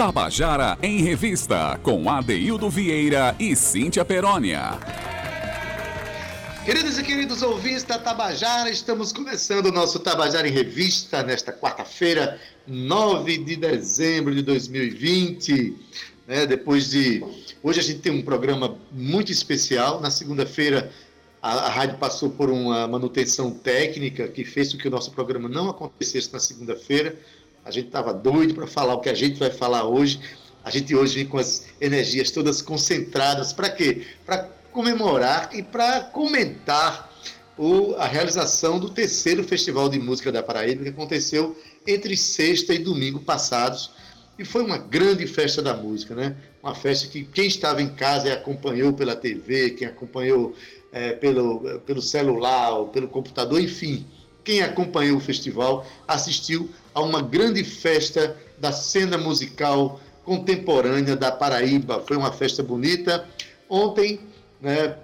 [0.00, 4.80] Tabajara em Revista, com Adeildo Vieira e Cíntia Perónia.
[6.64, 12.40] Queridos e queridos ouvintes da Tabajara, estamos começando o nosso Tabajara em Revista nesta quarta-feira,
[12.66, 15.76] 9 de dezembro de 2020.
[16.26, 16.46] Né?
[16.46, 17.22] Depois de.
[17.62, 20.00] Hoje a gente tem um programa muito especial.
[20.00, 20.90] Na segunda-feira,
[21.42, 25.46] a, a rádio passou por uma manutenção técnica que fez com que o nosso programa
[25.46, 27.18] não acontecesse na segunda-feira.
[27.70, 30.20] A gente estava doido para falar o que a gente vai falar hoje.
[30.64, 33.52] A gente hoje vem com as energias todas concentradas.
[33.52, 34.04] Para quê?
[34.26, 34.38] Para
[34.72, 37.08] comemorar e para comentar
[37.56, 41.56] o, a realização do terceiro Festival de Música da Paraíba, que aconteceu
[41.86, 43.92] entre sexta e domingo passados.
[44.36, 46.34] E foi uma grande festa da música, né?
[46.60, 50.56] Uma festa que quem estava em casa acompanhou pela TV, quem acompanhou
[50.90, 54.04] é, pelo, pelo celular, pelo computador, enfim,
[54.42, 62.02] quem acompanhou o festival assistiu a uma grande festa da cena musical contemporânea da Paraíba.
[62.06, 63.26] Foi uma festa bonita.
[63.68, 64.20] Ontem
[64.60, 64.96] né,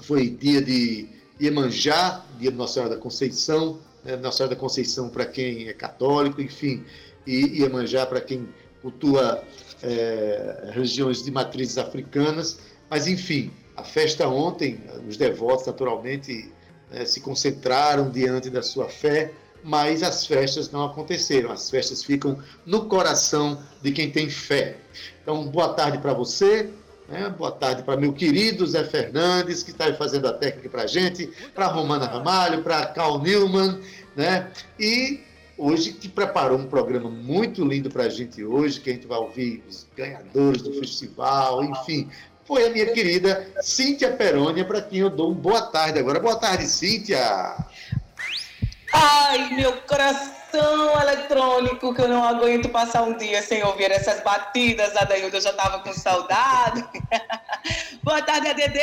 [0.00, 1.08] foi dia de
[1.40, 5.72] Iemanjá, dia de Nossa Senhora da Conceição, né, Nossa Senhora da Conceição para quem é
[5.72, 6.84] católico, enfim,
[7.26, 8.48] e Iemanjá para quem
[8.80, 9.42] cultua
[9.82, 12.58] é, religiões de matrizes africanas.
[12.90, 16.52] Mas, enfim, a festa ontem, os devotos, naturalmente,
[16.90, 19.32] né, se concentraram diante da sua fé,
[19.62, 21.50] mas as festas não aconteceram.
[21.50, 24.76] As festas ficam no coração de quem tem fé.
[25.22, 26.70] Então, boa tarde para você.
[27.08, 27.28] Né?
[27.36, 31.30] Boa tarde para meu querido Zé Fernandes, que está fazendo a técnica para a gente,
[31.54, 33.78] para Romana Ramalho, para Carl Newman,
[34.16, 34.50] né?
[34.78, 35.20] E
[35.58, 39.18] hoje que preparou um programa muito lindo para a gente hoje, que a gente vai
[39.18, 42.08] ouvir os ganhadores do festival, enfim,
[42.44, 46.18] foi a minha querida Cíntia Perônia, para quem eu dou um boa tarde agora.
[46.18, 47.56] Boa tarde, Cíntia!
[48.92, 54.94] Ai, meu coração eletrônico, que eu não aguento passar um dia sem ouvir essas batidas,
[54.94, 56.84] Adaildo, eu já estava com saudade.
[58.04, 58.78] boa tarde, ADD!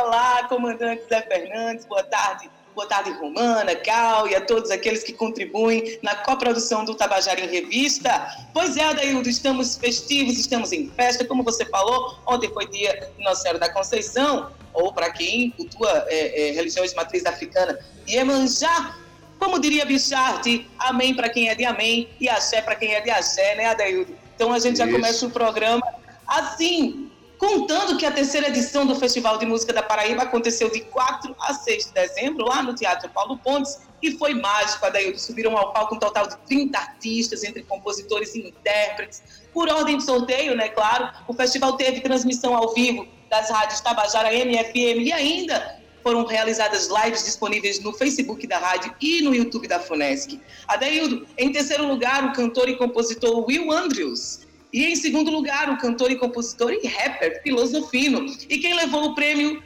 [0.00, 2.48] Olá, comandante Zé Fernandes, boa tarde.
[2.74, 7.48] Boa tarde, Romana, Cal e a todos aqueles que contribuem na coprodução do Tabajara em
[7.48, 8.34] Revista.
[8.54, 13.42] Pois é, Adaildo, estamos festivos, estamos em festa, como você falou, ontem foi dia Nossa
[13.42, 17.78] Senhora da Conceição, ou para quem cultua é, é, religiões de matriz africana,
[18.08, 18.96] Iemanjá,
[19.42, 23.10] como diria Bichard, amém para quem é de amém e axé para quem é de
[23.10, 24.16] axé, né, Adaildo?
[24.36, 24.94] Então a gente já Isso.
[24.94, 25.82] começa o programa
[26.28, 31.34] assim, contando que a terceira edição do Festival de Música da Paraíba aconteceu de 4
[31.40, 35.18] a 6 de dezembro, lá no Teatro Paulo Pontes, e foi mágico, Adaildo.
[35.18, 39.24] Subiram ao palco um total de 30 artistas, entre compositores e intérpretes.
[39.52, 44.32] Por ordem de sorteio, né, claro, o festival teve transmissão ao vivo das rádios Tabajara,
[44.32, 49.78] MFM e ainda foram realizadas lives disponíveis no Facebook da rádio e no YouTube da
[49.78, 50.40] Funesc.
[50.66, 54.40] Adaildo, em terceiro lugar, o cantor e compositor Will Andrews.
[54.72, 58.26] E em segundo lugar, o cantor e compositor e rapper Filosofino.
[58.48, 59.62] E quem levou o prêmio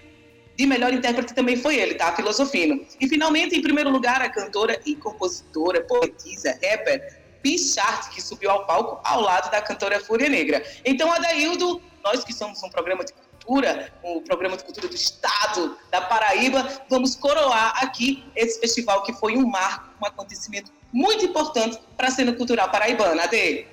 [0.56, 2.14] de melhor intérprete também foi ele, tá?
[2.14, 2.84] Filosofino.
[3.00, 8.66] E finalmente, em primeiro lugar, a cantora e compositora, poetisa, rapper Pichart, que subiu ao
[8.66, 10.64] palco ao lado da cantora Fúria Negra.
[10.84, 13.12] Então, Adaildo, nós que somos um programa de
[13.46, 19.12] cultura, o programa de cultura do Estado da Paraíba, vamos coroar aqui esse festival que
[19.12, 23.22] foi um marco, um acontecimento muito importante para a cena cultural paraibana.
[23.22, 23.66] Ade.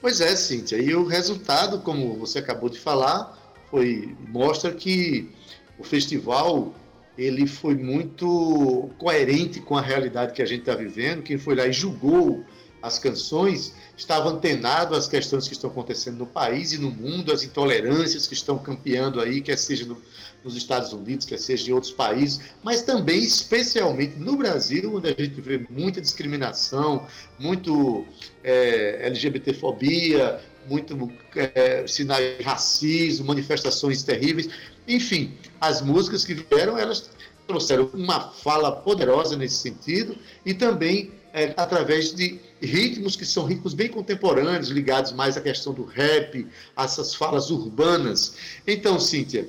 [0.00, 0.76] Pois é, Cíntia.
[0.76, 3.36] E o resultado, como você acabou de falar,
[3.70, 5.30] foi mostra que
[5.78, 6.72] o festival
[7.18, 11.22] ele foi muito coerente com a realidade que a gente está vivendo.
[11.22, 12.44] Quem foi lá e julgou
[12.82, 17.42] as canções estava antenado às questões que estão acontecendo no país e no mundo, as
[17.44, 20.00] intolerâncias que estão campeando aí, quer seja no,
[20.42, 25.14] nos Estados Unidos, quer seja em outros países, mas também, especialmente no Brasil, onde a
[25.16, 27.06] gente vê muita discriminação,
[27.38, 28.06] muito
[28.42, 34.48] é, LGBTfobia, muito é, sinais de racismo, manifestações terríveis.
[34.88, 37.10] Enfim, as músicas que vieram, elas
[37.46, 43.74] trouxeram uma fala poderosa nesse sentido e também é, através de ritmos que são ritmos
[43.74, 46.46] bem contemporâneos, ligados mais à questão do rap,
[46.76, 48.34] a essas falas urbanas.
[48.66, 49.48] Então, Cíntia,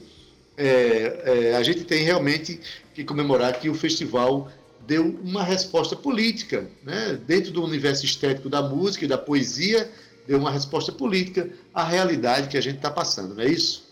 [0.58, 2.60] é, é, a gente tem realmente
[2.94, 4.52] que comemorar que o festival
[4.86, 7.20] deu uma resposta política, né?
[7.26, 9.90] dentro do universo estético da música e da poesia,
[10.28, 13.91] deu uma resposta política à realidade que a gente está passando, não é isso?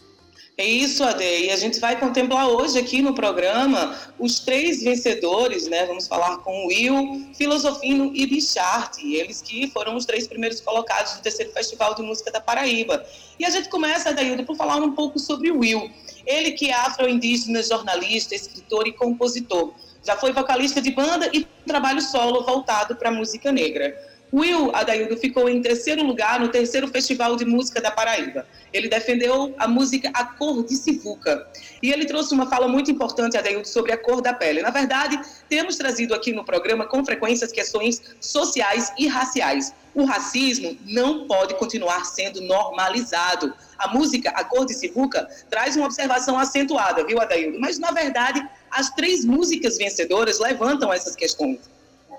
[0.59, 1.23] É isso, Ade.
[1.23, 5.85] E a gente vai contemplar hoje aqui no programa os três vencedores, né?
[5.85, 11.21] Vamos falar com Will, Filosofino e Bichart, eles que foram os três primeiros colocados do
[11.21, 13.01] terceiro Festival de Música da Paraíba.
[13.39, 15.89] E a gente começa, Adaildo, por falar um pouco sobre Will.
[16.25, 19.73] Ele que é afro-indígena, jornalista, escritor e compositor.
[20.03, 23.97] Já foi vocalista de banda e trabalho solo voltado para a música negra.
[24.31, 28.45] Will Adaildo ficou em terceiro lugar no terceiro Festival de Música da Paraíba.
[28.71, 31.47] Ele defendeu a música A Cor de Sivuca.
[31.81, 34.61] E ele trouxe uma fala muito importante, Adaildo, sobre a cor da pele.
[34.61, 39.73] Na verdade, temos trazido aqui no programa com frequência as questões sociais e raciais.
[39.95, 43.51] O racismo não pode continuar sendo normalizado.
[43.79, 47.59] A música A Cor de Sivuca traz uma observação acentuada, viu, Adaildo?
[47.59, 51.59] Mas, na verdade, as três músicas vencedoras levantam essas questões.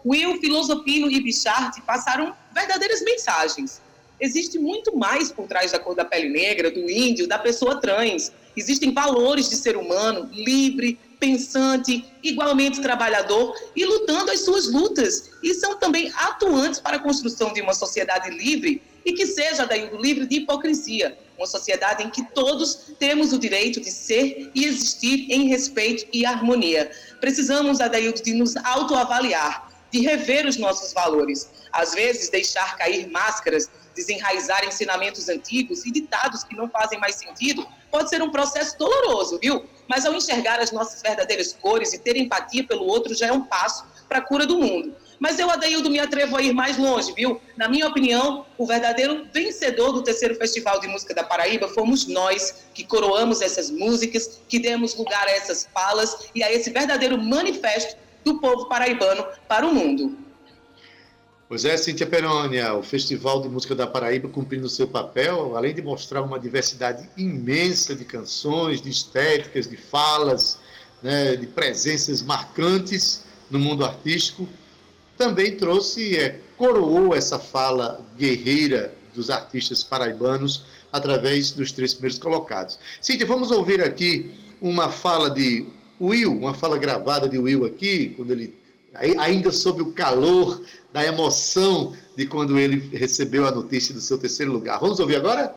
[0.05, 3.81] Will, Filosofino e Bichart passaram verdadeiras mensagens.
[4.21, 8.31] Existe muito mais por trás da cor da pele negra, do índio, da pessoa trans.
[8.55, 15.31] Existem valores de ser humano livre, pensante, igualmente trabalhador e lutando as suas lutas.
[15.43, 19.89] E são também atuantes para a construção de uma sociedade livre e que seja, daí,
[19.97, 21.17] livre de hipocrisia.
[21.39, 26.27] Uma sociedade em que todos temos o direito de ser e existir em respeito e
[26.27, 26.91] harmonia.
[27.19, 31.51] Precisamos, Adaildo, de nos autoavaliar de rever os nossos valores.
[31.73, 37.67] Às vezes, deixar cair máscaras, desenraizar ensinamentos antigos e ditados que não fazem mais sentido
[37.91, 39.65] pode ser um processo doloroso, viu?
[39.89, 43.45] Mas ao enxergar as nossas verdadeiras cores e ter empatia pelo outro já é um
[43.45, 44.95] passo para a cura do mundo.
[45.19, 47.39] Mas eu, Adaildo, me atrevo a ir mais longe, viu?
[47.55, 52.65] Na minha opinião, o verdadeiro vencedor do terceiro Festival de Música da Paraíba fomos nós,
[52.73, 57.97] que coroamos essas músicas, que demos lugar a essas falas e a esse verdadeiro manifesto
[58.25, 60.17] do povo paraibano para o mundo.
[61.49, 65.83] Pois é, Cíntia Perônia, o Festival de Música da Paraíba cumprindo seu papel, além de
[65.83, 70.61] mostrar uma diversidade imensa de canções, de estéticas, de falas,
[71.03, 74.49] né, de presenças marcantes no mundo artístico,
[75.19, 82.79] também trouxe, é, coroou essa fala guerreira dos artistas paraibanos através dos três primeiros colocados.
[83.01, 85.67] Cíntia, vamos ouvir aqui uma fala de
[86.01, 88.59] Will, uma fala gravada de Will aqui, quando ele
[89.19, 90.61] ainda sob o calor
[90.93, 94.81] da emoção de quando ele recebeu a notícia do seu terceiro lugar.
[94.81, 95.55] Vamos ouvir agora?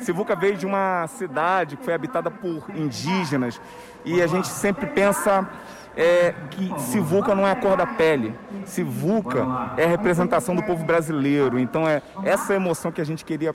[0.00, 3.60] Sivuca veio de uma cidade que foi habitada por indígenas
[4.04, 5.48] e a gente sempre pensa
[5.96, 8.34] é, que Sivuca não é a cor da pele.
[8.64, 11.58] Sivuca é a representação do povo brasileiro.
[11.58, 13.54] Então é essa emoção que a gente queria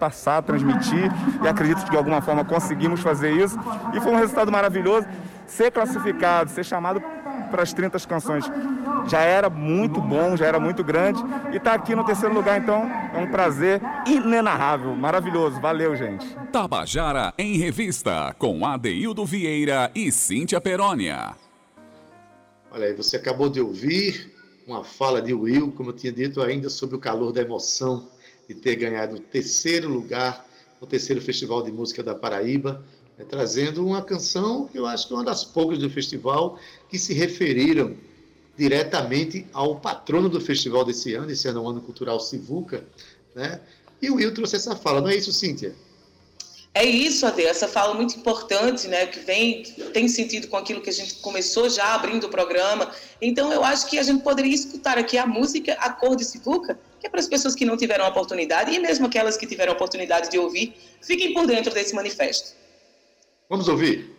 [0.00, 1.12] passar, transmitir,
[1.44, 3.56] e acredito que de alguma forma conseguimos fazer isso.
[3.94, 5.06] E foi um resultado maravilhoso.
[5.46, 7.02] Ser classificado, ser chamado
[7.50, 8.44] para as 30 canções
[9.06, 11.20] já era muito bom, já era muito grande.
[11.52, 15.60] E estar tá aqui no terceiro lugar, então, é um prazer inenarrável, maravilhoso.
[15.60, 16.26] Valeu, gente.
[16.52, 21.34] Tabajara em Revista, com Adeildo Vieira e Cíntia Perónia.
[22.70, 24.32] Olha aí, você acabou de ouvir
[24.66, 28.08] uma fala de Will, como eu tinha dito ainda, sobre o calor da emoção
[28.50, 30.44] de ter ganhado o terceiro lugar
[30.80, 32.84] no terceiro Festival de Música da Paraíba,
[33.16, 36.58] né, trazendo uma canção que eu acho que é uma das poucas do festival
[36.88, 37.94] que se referiram
[38.58, 42.84] diretamente ao patrono do festival desse ano, esse ano é o Ano Cultural Sivuca,
[43.36, 43.60] né?
[44.02, 45.72] E o Will trouxe essa fala, não é isso, Cíntia?
[46.72, 50.88] É isso, Ade, essa fala muito importante, né, que vem, tem sentido com aquilo que
[50.88, 52.92] a gente começou já abrindo o programa.
[53.20, 56.78] Então, eu acho que a gente poderia escutar aqui a música A Cor de Sivuca,
[57.00, 59.72] que é para as pessoas que não tiveram a oportunidade, e mesmo aquelas que tiveram
[59.72, 62.52] a oportunidade de ouvir, fiquem por dentro desse manifesto.
[63.48, 64.16] Vamos ouvir.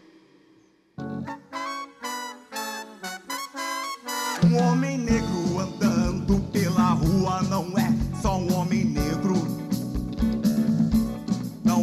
[4.44, 5.51] Um homem negro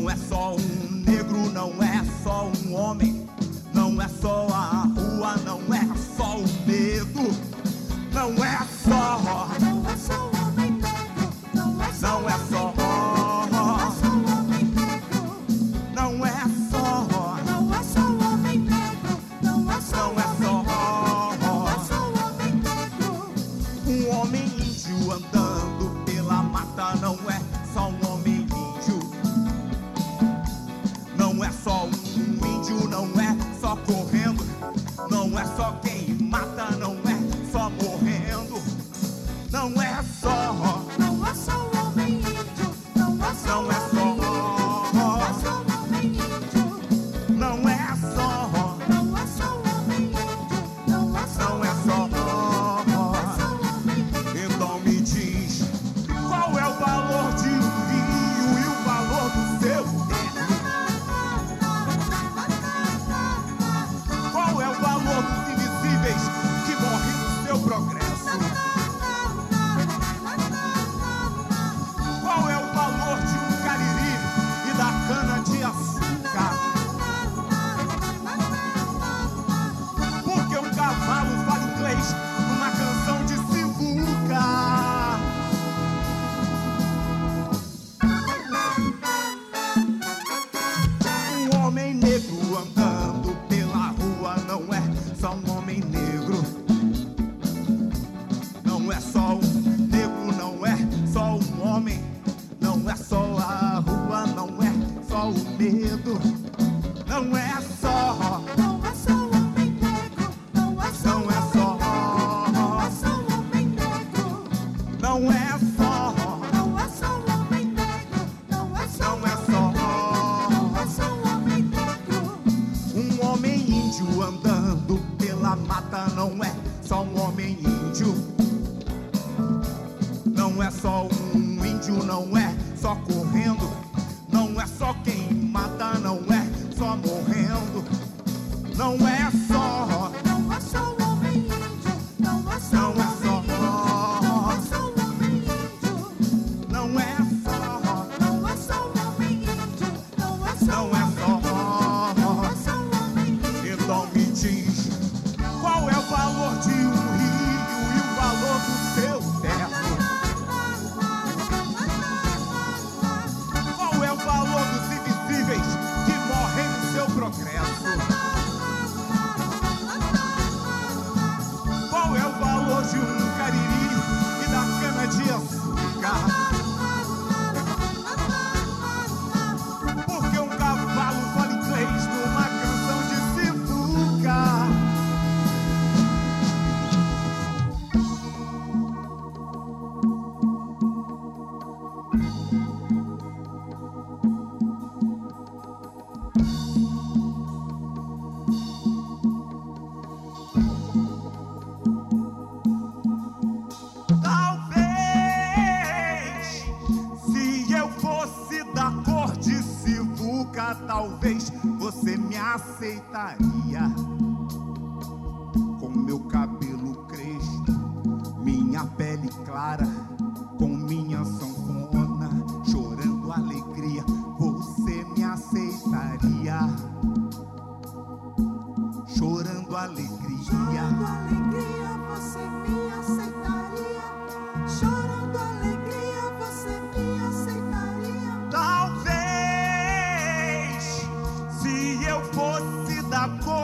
[0.09, 3.29] Não é só um negro, não é só um homem.
[3.75, 5.87] Não é só a rua, não é
[6.17, 7.31] só o medo.
[8.11, 9.78] Não é só.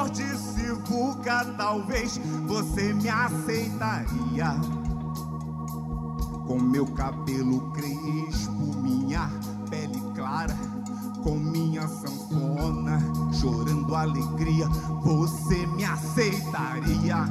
[0.05, 4.55] Cor de Sivuca, talvez você me aceitaria.
[6.47, 9.31] Com meu cabelo crespo, minha
[9.71, 10.57] pele clara,
[11.23, 13.01] com minha sanfona,
[13.33, 14.69] chorando alegria,
[15.03, 17.25] você me aceitaria.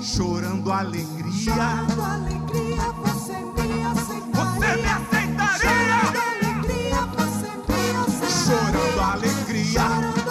[0.00, 1.32] Chorando alegria.
[1.32, 4.22] Chorando alegria, você me aceitaria.
[4.34, 5.58] Você me aceitaria!
[5.58, 8.42] Chorando alegria, você me aceitaria.
[8.44, 10.21] Chorando alegria,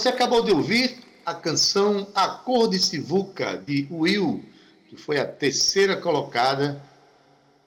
[0.00, 4.42] Você acabou de ouvir a canção A Cor de Sivuca, de Will,
[4.88, 6.82] que foi a terceira colocada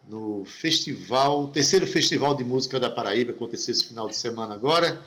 [0.09, 4.99] no festival, terceiro festival de música da Paraíba, que aconteceu esse final de semana agora.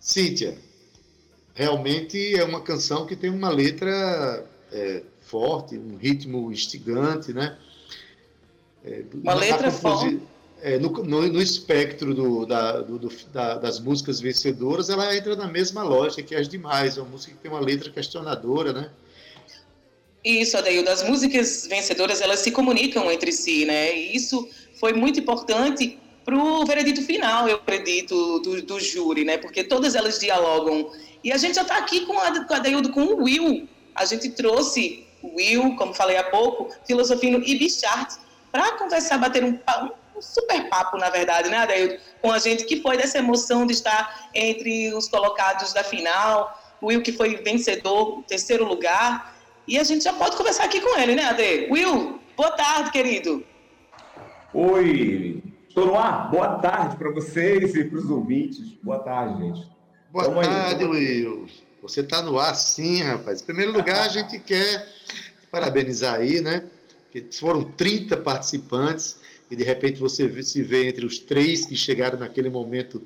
[0.00, 0.58] Cíntia,
[1.54, 7.56] realmente é uma canção que tem uma letra é, forte, um ritmo instigante, né?
[8.84, 10.20] É, Uma letra forte.
[10.62, 15.34] É, no, no- no espectro do- da- do- do- da- das músicas vencedoras, ela entra
[15.36, 16.96] na mesma lógica que as demais.
[16.96, 18.90] É uma música que tem uma letra questionadora, né?
[20.24, 20.90] Isso, Adaildo.
[20.90, 23.96] As músicas vencedoras, elas se comunicam entre si, né?
[23.96, 24.48] E isso
[24.78, 29.38] foi muito importante para o veredito final, eu acredito, do, do júri, né?
[29.38, 30.90] Porque todas elas dialogam.
[31.24, 33.66] E a gente já está aqui com a, com com o Will.
[33.94, 38.14] A gente trouxe o Will, como falei há pouco, Filosofino e Bichart,
[38.52, 39.90] para conversar, bater um, pa-
[40.20, 41.96] um super papo, na verdade, né, Adaildo?
[42.20, 46.86] Com a gente, que foi dessa emoção de estar entre os colocados da final, o
[46.88, 49.34] Will que foi vencedor, terceiro lugar.
[49.66, 51.68] E a gente já pode conversar aqui com ele, né, Ade?
[51.70, 53.42] Will, boa tarde, querido.
[54.52, 56.30] Oi, estou no ar.
[56.30, 58.60] Boa tarde para vocês e para os ouvintes.
[58.82, 59.66] Boa tarde, gente.
[60.10, 61.46] Boa Tamo aí, tarde, tamo- Will.
[61.82, 63.40] Você está no ar sim, rapaz.
[63.40, 64.86] Em primeiro lugar, a gente quer
[65.50, 66.64] parabenizar aí, né?
[67.04, 69.18] Porque foram 30 participantes
[69.50, 73.02] e de repente você se vê entre os três que chegaram naquele momento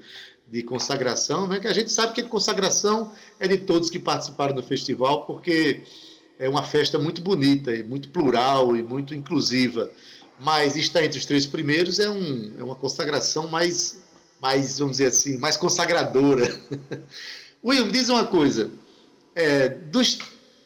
[0.47, 1.59] de consagração, né?
[1.59, 5.83] Que a gente sabe que a consagração é de todos que participaram do festival, porque
[6.39, 9.91] é uma festa muito bonita e muito plural e muito inclusiva.
[10.39, 14.03] Mas estar entre os três primeiros é, um, é uma consagração mais,
[14.41, 16.61] mais, vamos dizer assim, mais consagradora.
[17.65, 18.71] William, diz uma coisa.
[19.35, 20.19] É, dos,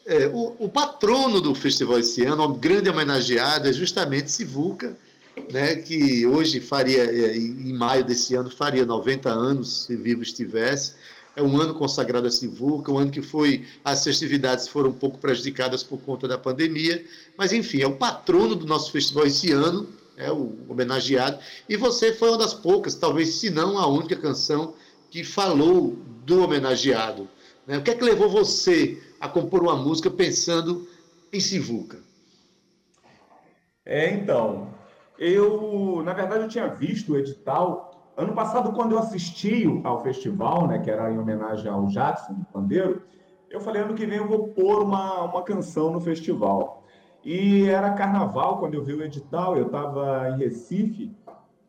[0.05, 4.97] é, o, o, patrono do festival esse ano, um grande homenageado, é justamente Sivuca,
[5.51, 10.93] né, que hoje faria, é, em maio desse ano, faria 90 anos, se vivo estivesse.
[11.35, 15.17] É um ano consagrado a Sivuca, um ano que foi as festividades foram um pouco
[15.17, 17.05] prejudicadas por conta da pandemia,
[17.37, 22.13] mas enfim, é o patrono do nosso festival esse ano, é o homenageado, e você
[22.13, 24.73] foi uma das poucas, talvez se não a única canção
[25.09, 27.29] que falou do homenageado.
[27.65, 27.77] Né?
[27.77, 30.87] O que é que levou você a compor uma música pensando
[31.31, 31.99] em Sivuca?
[33.85, 34.73] É, então,
[35.19, 40.67] eu, na verdade, eu tinha visto o edital ano passado, quando eu assisti ao festival,
[40.67, 43.01] né, que era em homenagem ao Jackson, pandeiro,
[43.49, 46.83] eu falei, ano que vem eu vou pôr uma, uma canção no festival.
[47.23, 51.15] E era carnaval quando eu vi o edital, eu estava em Recife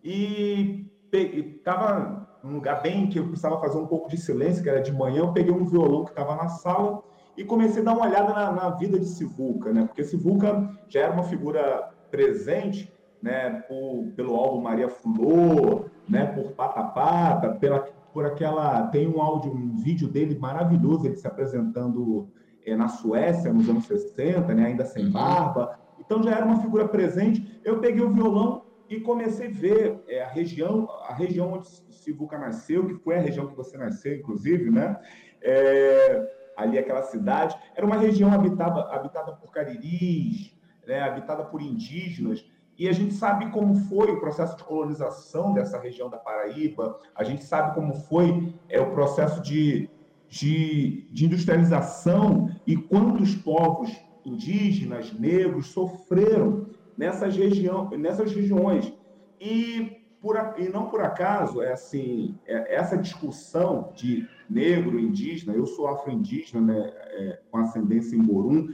[0.02, 4.80] e estava num lugar bem que eu precisava fazer um pouco de silêncio, que era
[4.80, 7.02] de manhã, eu peguei um violão que estava na sala
[7.37, 9.85] e comecei a dar uma olhada na, na, vida de Sivuca, né?
[9.87, 13.50] Porque Sivuca já era uma figura presente, né?
[13.68, 16.26] Por, pelo álbum Maria Fulô, né?
[16.26, 17.80] Por Pata Pata, pela,
[18.12, 18.86] por aquela...
[18.88, 22.28] Tem um áudio, um vídeo dele maravilhoso, ele se apresentando
[22.64, 24.66] é, na Suécia, nos anos 60, né?
[24.66, 25.12] Ainda sem uhum.
[25.12, 25.78] barba.
[25.98, 27.60] Então já era uma figura presente.
[27.64, 32.38] Eu peguei o violão e comecei a ver é, a região, a região onde Sivuca
[32.38, 34.98] nasceu, que foi a região que você nasceu, inclusive, né?
[35.42, 40.54] É, ali aquela cidade, era uma região habitada, habitada por cariris,
[40.86, 41.00] né?
[41.00, 42.44] habitada por indígenas,
[42.80, 47.22] e a gente sabe como foi o processo de colonização dessa região da Paraíba, a
[47.22, 49.90] gente sabe como foi é, o processo de,
[50.26, 53.94] de, de industrialização e quantos povos
[54.25, 58.90] indígenas, negros, sofreram nessas, região, nessas regiões.
[59.38, 65.66] E, por, e não por acaso, é assim, é, essa discussão de negro, indígena, eu
[65.66, 68.69] sou afro-indígena, né, é, com ascendência em Borum,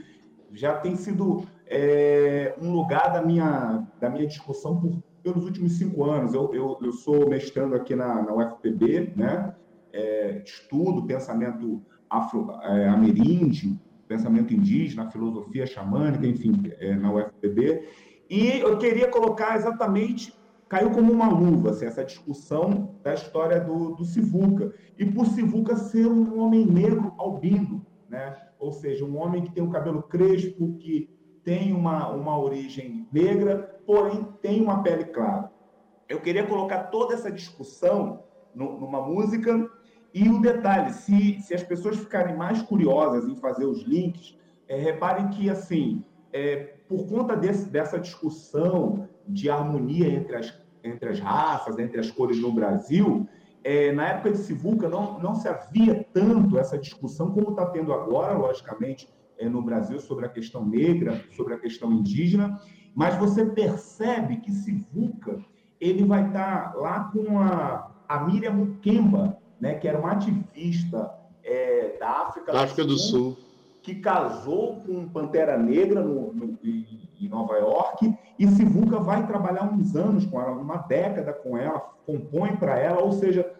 [0.53, 6.03] já tem sido é, um lugar da minha, da minha discussão por, pelos últimos cinco
[6.05, 6.33] anos.
[6.33, 9.53] Eu, eu, eu sou mestrando aqui na, na UFPB, né?
[9.93, 17.87] É, estudo pensamento afro-ameríndio, é, pensamento indígena, filosofia xamânica, enfim, é, na UFPB.
[18.29, 20.33] E eu queria colocar exatamente,
[20.69, 24.73] caiu como uma luva, assim, essa discussão da história do, do Sivuca.
[24.97, 28.35] E por Sivuca ser um homem negro albino, né?
[28.59, 31.09] ou seja, um homem que tem o cabelo crespo, que
[31.47, 35.49] tem uma, uma origem negra, porém tem uma pele clara.
[36.09, 38.21] Eu queria colocar toda essa discussão
[38.53, 39.65] no, numa música.
[40.13, 44.75] E o detalhe, se, se as pessoas ficarem mais curiosas em fazer os links, é,
[44.75, 51.19] reparem que, assim, é, por conta desse, dessa discussão de harmonia entre as, entre as
[51.21, 53.25] raças, entre as cores no Brasil,
[53.63, 57.93] é, na época de Sivuca não, não se havia tanto essa discussão como está tendo
[57.93, 59.07] agora, logicamente,
[59.43, 62.59] no Brasil, sobre a questão negra, sobre a questão indígena,
[62.95, 65.39] mas você percebe que Sivuca
[65.79, 71.11] ele vai estar tá lá com a, a Miriam Mukemba, né, que era uma ativista
[71.43, 73.37] é, da África, da África do Sul, Sul.
[73.81, 79.95] que casou com Pantera Negra no, no, em Nova York, e Sivuca vai trabalhar uns
[79.95, 83.51] anos com ela, uma década com ela, compõe para ela, ou seja,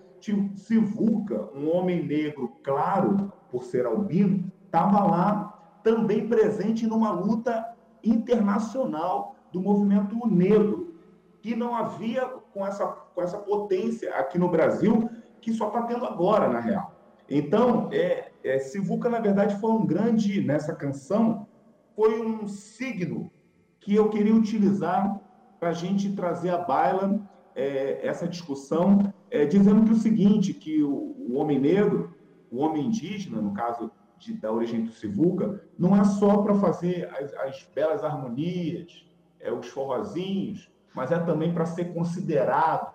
[0.56, 7.66] Sivuca, um homem negro claro, por ser albino, estava lá também presente numa luta
[8.04, 10.96] internacional do movimento negro,
[11.42, 15.10] que não havia com essa, com essa potência aqui no Brasil,
[15.42, 16.94] que só está tendo agora, na real.
[17.30, 21.48] Então, é, é, Sivuca, na verdade, foi um grande, nessa canção,
[21.96, 23.32] foi um signo
[23.80, 25.20] que eu queria utilizar
[25.60, 27.20] para a gente trazer à baila
[27.56, 32.16] é, essa discussão, é, dizendo que o seguinte, que o, o, homem negro,
[32.52, 37.10] o homem indígena, no caso de, da origem do Sivuca, não é só para fazer
[37.16, 39.06] as, as, belas harmonias,
[39.40, 42.94] é, os forrozinhos, mas é também para ser considerado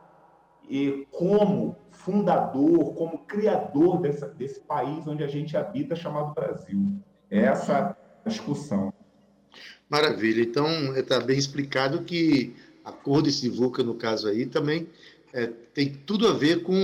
[0.68, 7.00] e como fundador, como criador dessa, desse país onde a gente habita, chamado Brasil.
[7.30, 8.92] É essa discussão.
[9.88, 10.42] Maravilha.
[10.42, 12.54] Então, está bem explicado que
[12.84, 14.88] a cor de Sivuca, no caso aí, também
[15.32, 16.74] é, tem tudo a ver com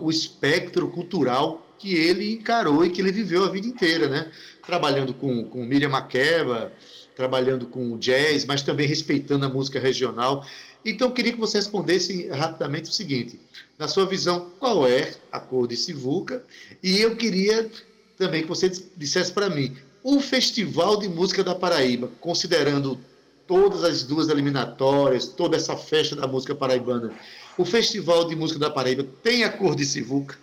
[0.00, 4.30] o espectro cultural que ele encarou e que ele viveu a vida inteira, né?
[4.64, 6.72] Trabalhando com, com Miriam Makeba,
[7.14, 10.46] trabalhando com jazz, mas também respeitando a música regional.
[10.84, 13.40] Então, queria que você respondesse rapidamente o seguinte:
[13.78, 16.44] na sua visão, qual é a cor de Sivuca?
[16.82, 17.70] E eu queria
[18.16, 22.98] também que você dissesse para mim, o Festival de Música da Paraíba, considerando
[23.46, 27.12] todas as duas eliminatórias, toda essa festa da música paraibana,
[27.58, 30.38] o Festival de Música da Paraíba tem a cor de Sivuca?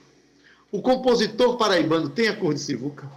[0.74, 3.08] O compositor paraibano tem a cor de Sivuca?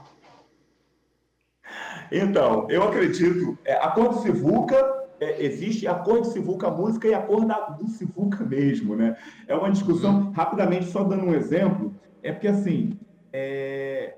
[2.12, 4.76] Então, eu acredito, é, a cor de Sivuca,
[5.18, 9.16] é, existe a cor de Sivuca música e a cor da, do Sivuca mesmo, né?
[9.48, 13.00] É uma discussão, rapidamente, só dando um exemplo, é porque assim,
[13.32, 14.16] é,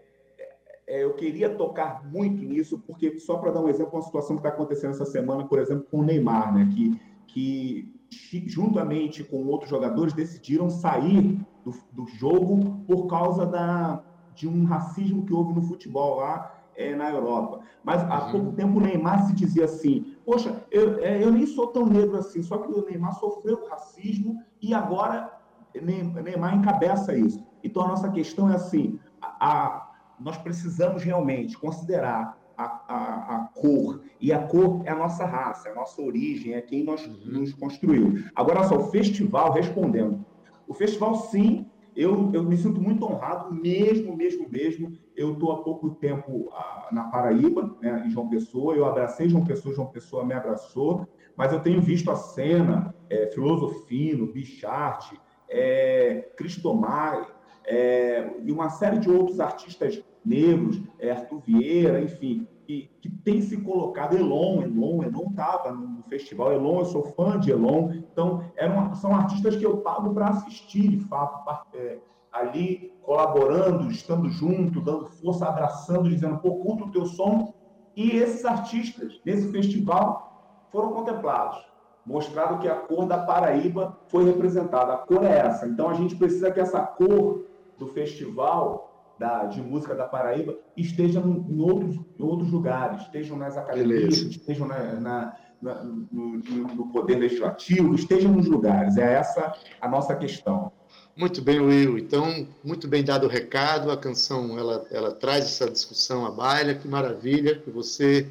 [0.85, 4.41] é, eu queria tocar muito nisso, porque só para dar um exemplo, uma situação que
[4.41, 6.69] está acontecendo essa semana, por exemplo, com o Neymar, né?
[6.75, 7.98] Que, que
[8.47, 14.03] juntamente com outros jogadores decidiram sair do, do jogo por causa da,
[14.35, 17.61] de um racismo que houve no futebol lá é, na Europa.
[17.83, 18.33] Mas há uhum.
[18.33, 22.17] pouco tempo o Neymar se dizia assim: Poxa, eu, é, eu nem sou tão negro
[22.17, 25.31] assim, só que o Neymar sofreu racismo e agora
[25.75, 27.45] Neymar encabeça isso.
[27.63, 29.89] Então a nossa questão é assim: a, a
[30.21, 35.69] nós precisamos realmente considerar a, a, a, cor, e a cor é a nossa raça,
[35.69, 37.41] é a nossa origem, é quem nós, uhum.
[37.41, 38.25] nos construiu.
[38.35, 40.25] Agora só, o festival, respondendo.
[40.67, 44.93] O festival, sim, eu, eu me sinto muito honrado, mesmo, mesmo, mesmo.
[45.17, 49.45] Eu estou há pouco tempo ah, na Paraíba, né, em João Pessoa, eu abracei João
[49.45, 55.13] Pessoa, João Pessoa me abraçou, mas eu tenho visto a cena, é, Filosofino, Bichart,
[55.49, 57.38] é, Cristomar,
[57.69, 63.43] é, e uma série de outros artistas negros, é, Arthur Vieira, enfim, que, que tem
[63.43, 68.43] se colocado, Elon, Elon, Elon estava no festival, Elon, eu sou fã de Elon, então
[68.57, 71.99] eram, são artistas que eu pago para assistir, de fato, é,
[72.33, 77.55] ali colaborando, estando junto, dando força, abraçando, dizendo, pô, curto o teu som,
[77.95, 81.69] e esses artistas, nesse festival, foram contemplados
[82.09, 84.95] mostrado que a cor da Paraíba foi representada.
[84.95, 85.67] A cor é essa.
[85.67, 87.45] Então a gente precisa que essa cor
[87.79, 93.57] do festival da, de música da Paraíba estejam em outros, em outros lugares, estejam nas
[93.57, 94.29] academias, Beleza.
[94.31, 98.97] estejam na, na, na no, no, poder legislativo, estejam nos lugares.
[98.97, 100.73] É essa a nossa questão.
[101.17, 101.99] Muito bem, Will.
[101.99, 103.91] Então, muito bem dado o recado.
[103.91, 106.75] A canção ela, ela traz essa discussão à baila.
[106.75, 108.31] Que maravilha que você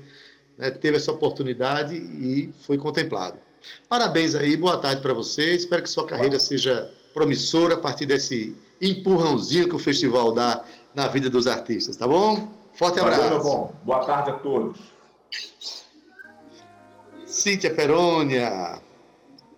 [0.57, 3.38] né, teve essa oportunidade e foi contemplado.
[3.89, 5.53] Parabéns aí, boa tarde para você.
[5.53, 10.63] Espero que sua carreira seja promissora a partir desse empurrãozinho que o festival dá
[10.93, 12.51] na vida dos artistas, tá bom?
[12.73, 13.21] Forte abraço.
[13.21, 13.73] Valeu, bom.
[13.83, 14.79] Boa tarde a todos.
[17.25, 18.79] Cíntia Perônia.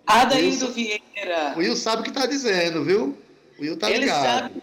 [0.06, 1.54] Adaildo Vieira.
[1.54, 3.16] O Will sabe o que está dizendo, viu?
[3.58, 4.24] O Will está ligado.
[4.24, 4.62] Sabe,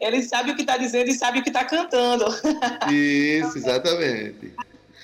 [0.00, 2.24] ele sabe o que está dizendo e sabe o que está cantando.
[2.90, 4.54] Isso, exatamente.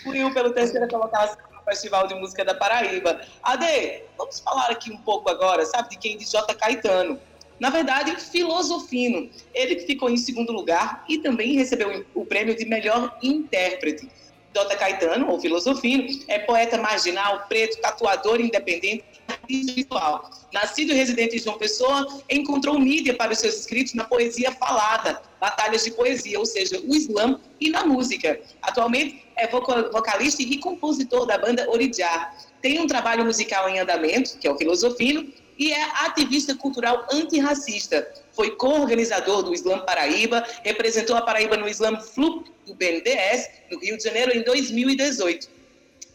[0.06, 3.20] Will pelo terceira colocação no Festival de Música da Paraíba.
[3.42, 6.16] Ade, vamos falar aqui um pouco agora, sabe, de quem?
[6.16, 6.54] De J.
[6.54, 7.20] Caetano.
[7.60, 9.28] Na verdade, Filosofino.
[9.54, 14.08] Ele que ficou em segundo lugar e também recebeu o prêmio de melhor intérprete.
[14.52, 19.04] Dota Caetano, ou Filosofino, é poeta marginal, preto, tatuador independente
[19.48, 20.30] e visual.
[20.52, 25.20] Nascido e residente em João Pessoa, encontrou mídia para os seus escritos na poesia falada,
[25.38, 28.40] batalhas de poesia, ou seja, o slam e na música.
[28.62, 32.34] Atualmente é vocalista e compositor da banda Oridiar.
[32.62, 38.06] Tem um trabalho musical em andamento, que é o Filosofino, e é ativista cultural antirracista.
[38.32, 43.96] Foi co-organizador do Islam Paraíba, representou a Paraíba no Islam Flu do BNDES, no Rio
[43.96, 45.48] de Janeiro, em 2018.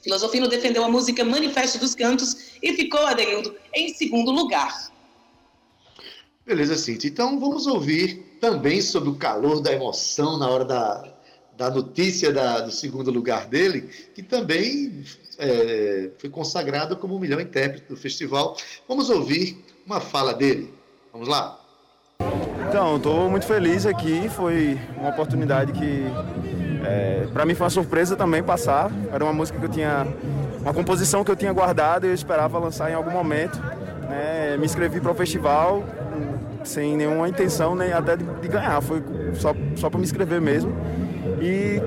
[0.02, 4.92] Filosofino defendeu a música Manifesto dos Cantos e ficou, Adeildo, em segundo lugar.
[6.46, 7.10] Beleza, Cintia.
[7.10, 11.13] Então vamos ouvir também sobre o calor da emoção na hora da,
[11.58, 15.04] da notícia da, do segundo lugar dele, que também
[15.38, 18.58] é, foi consagrado como o melhor intérprete do festival.
[18.88, 20.74] Vamos ouvir uma fala dele.
[21.12, 21.60] Vamos lá.
[22.68, 24.28] Então, estou muito feliz aqui.
[24.30, 26.04] Foi uma oportunidade que,
[26.84, 28.92] é, para mim, foi uma surpresa também passar.
[29.12, 30.08] Era uma música que eu tinha,
[30.62, 33.60] uma composição que eu tinha guardado e eu esperava lançar em algum momento.
[34.10, 34.58] Né?
[34.58, 35.84] Me inscrevi para o festival
[36.64, 38.82] sem nenhuma intenção nem até de, de ganhar.
[38.82, 39.04] Foi
[39.36, 40.74] só, só para me inscrever mesmo.
[41.42, 41.82] E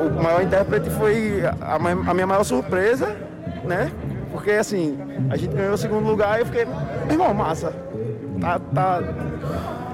[0.00, 3.16] o maior intérprete foi a, a, minha maior surpresa,
[3.64, 3.90] né?
[4.32, 6.66] Porque assim, a gente ganhou o segundo lugar e eu fiquei,
[7.10, 7.72] irmão, massa.
[8.40, 9.02] Tá, tá.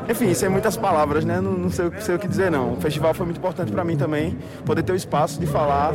[0.08, 1.40] Enfim, sem muitas palavras, né?
[1.40, 2.74] Não, não sei, sei, o que dizer não.
[2.74, 5.92] O festival foi muito importante para mim também, poder ter o espaço de falar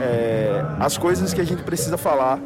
[0.00, 2.38] é, as coisas que a gente precisa falar.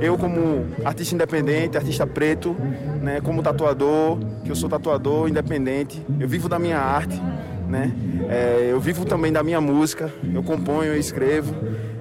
[0.00, 2.54] Eu como artista independente, artista preto,
[3.02, 7.20] né, como tatuador, que eu sou tatuador independente, eu vivo da minha arte,
[7.68, 7.92] né?
[8.28, 11.54] É, eu vivo também da minha música, eu componho, eu escrevo.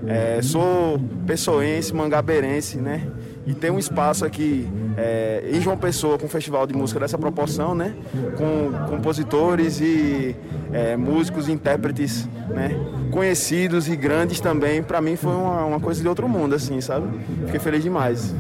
[0.08, 3.06] É, sou pessoense, mangabeirense, né?
[3.45, 7.17] E tem um espaço aqui é, em João Pessoa com um festival de música dessa
[7.17, 7.93] proporção, né?
[8.38, 10.36] Com compositores e
[10.71, 12.71] é, músicos, intérpretes, né?
[13.12, 14.82] Conhecidos e grandes também.
[14.82, 17.08] Para mim foi uma, uma coisa de outro mundo, assim, sabe?
[17.45, 18.34] Fiquei feliz demais.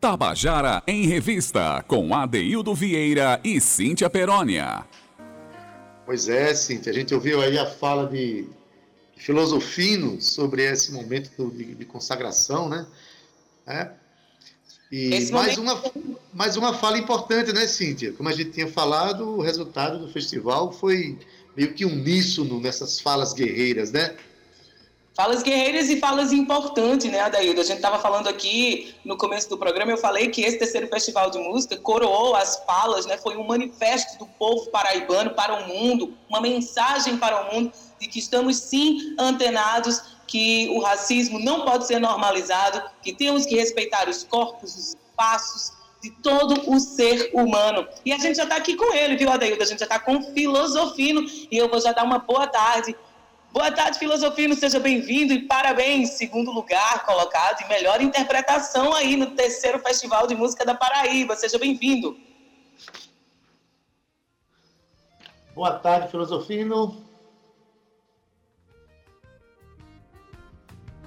[0.00, 4.84] Tabajara em Revista, com Adeildo Vieira e Cíntia Perónia.
[6.10, 8.44] Pois é, Cíntia, a gente ouviu aí a fala de
[9.16, 12.84] Filosofino sobre esse momento de, de consagração, né?
[13.64, 13.90] É.
[14.90, 15.92] E esse mais, momento...
[15.94, 18.12] uma, mais uma fala importante, né, Cíntia?
[18.12, 21.16] Como a gente tinha falado, o resultado do festival foi
[21.56, 24.16] meio que uníssono nessas falas guerreiras, né?
[25.14, 27.60] Falas guerreiras e falas importantes, né, Adaildo?
[27.60, 31.30] A gente estava falando aqui no começo do programa, eu falei que esse terceiro festival
[31.30, 33.18] de música coroou as falas, né?
[33.18, 38.06] Foi um manifesto do povo paraibano para o mundo, uma mensagem para o mundo de
[38.06, 44.08] que estamos sim antenados, que o racismo não pode ser normalizado, que temos que respeitar
[44.08, 47.86] os corpos, os espaços de todo o ser humano.
[48.04, 49.62] E a gente já está aqui com ele, viu, Adaildo?
[49.62, 52.96] A gente já está com Filosofino e eu vou já dar uma boa tarde
[53.52, 59.32] Boa tarde, Filosofino, seja bem-vindo e parabéns, segundo lugar colocado e melhor interpretação aí no
[59.32, 61.34] terceiro Festival de Música da Paraíba.
[61.34, 62.16] Seja bem-vindo.
[65.52, 67.04] Boa tarde, Filosofino.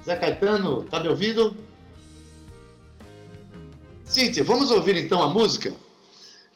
[0.03, 1.56] Zé Caetano, tá me ouvindo?
[4.03, 5.73] Cíntia, vamos ouvir então a música?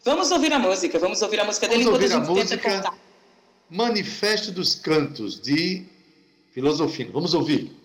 [0.03, 3.06] Vamos ouvir a música, vamos ouvir a música dele vamos ouvir a, a música.
[3.69, 5.85] Manifesto dos Cantos, de
[6.51, 7.11] Filosofino.
[7.11, 7.76] Vamos ouvir.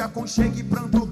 [0.00, 1.05] Aconchego e pranto.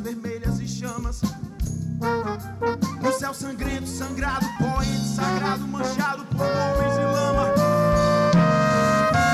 [0.00, 1.20] Vermelhas e chamas.
[3.18, 7.48] Céu sangrento, sangrado, poente, sagrado, manchado por nuvens e lama.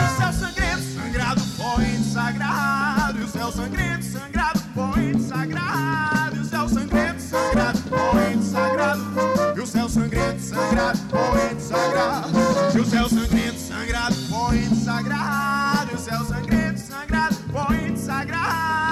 [0.02, 3.18] No céu sangrento, sangrado, poente, sagrado.
[3.18, 6.36] E o céu sangrento, sangrado, poente, sagrado.
[6.36, 9.56] E o céu sangrento, sangrado, poente, sagrado.
[9.56, 12.28] E o céu sangrento, sangrado, poente, sagrado.
[12.74, 15.92] E o céu sangrento, sangrado, poente, sagrado.
[15.92, 18.85] E o céu sangrento, sangrado, poente, sagrado.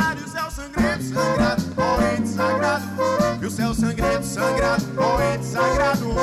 [0.64, 2.84] Sangrento, sagrado, poente, sagrado.
[3.42, 6.14] E o céu sangrento, sagrado, poente, sagrado.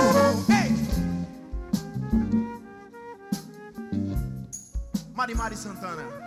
[0.50, 0.72] Ei!
[5.16, 6.21] Mari Santana.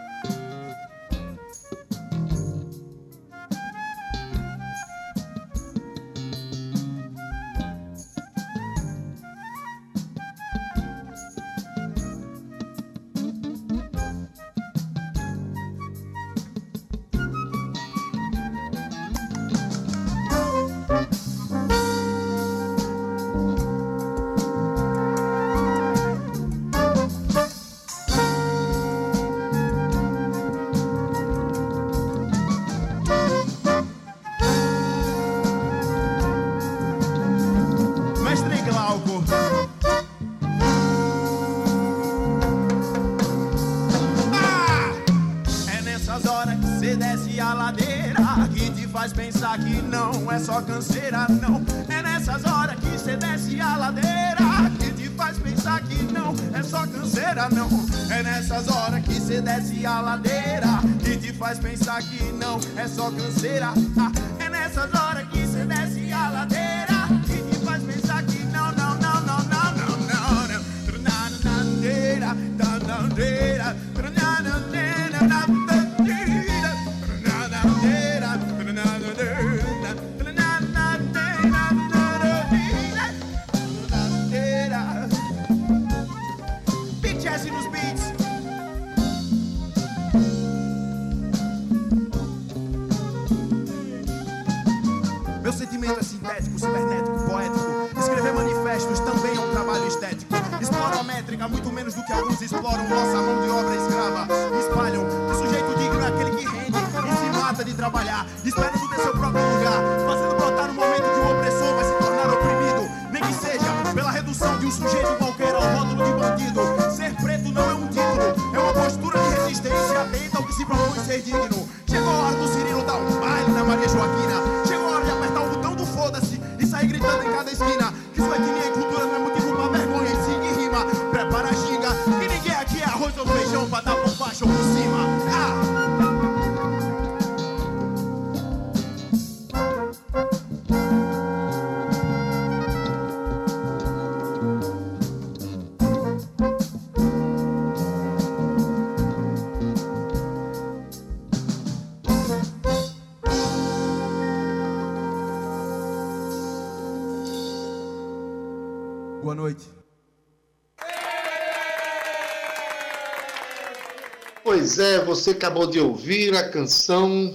[165.24, 167.34] Você acabou de ouvir a canção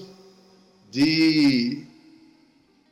[0.91, 1.88] de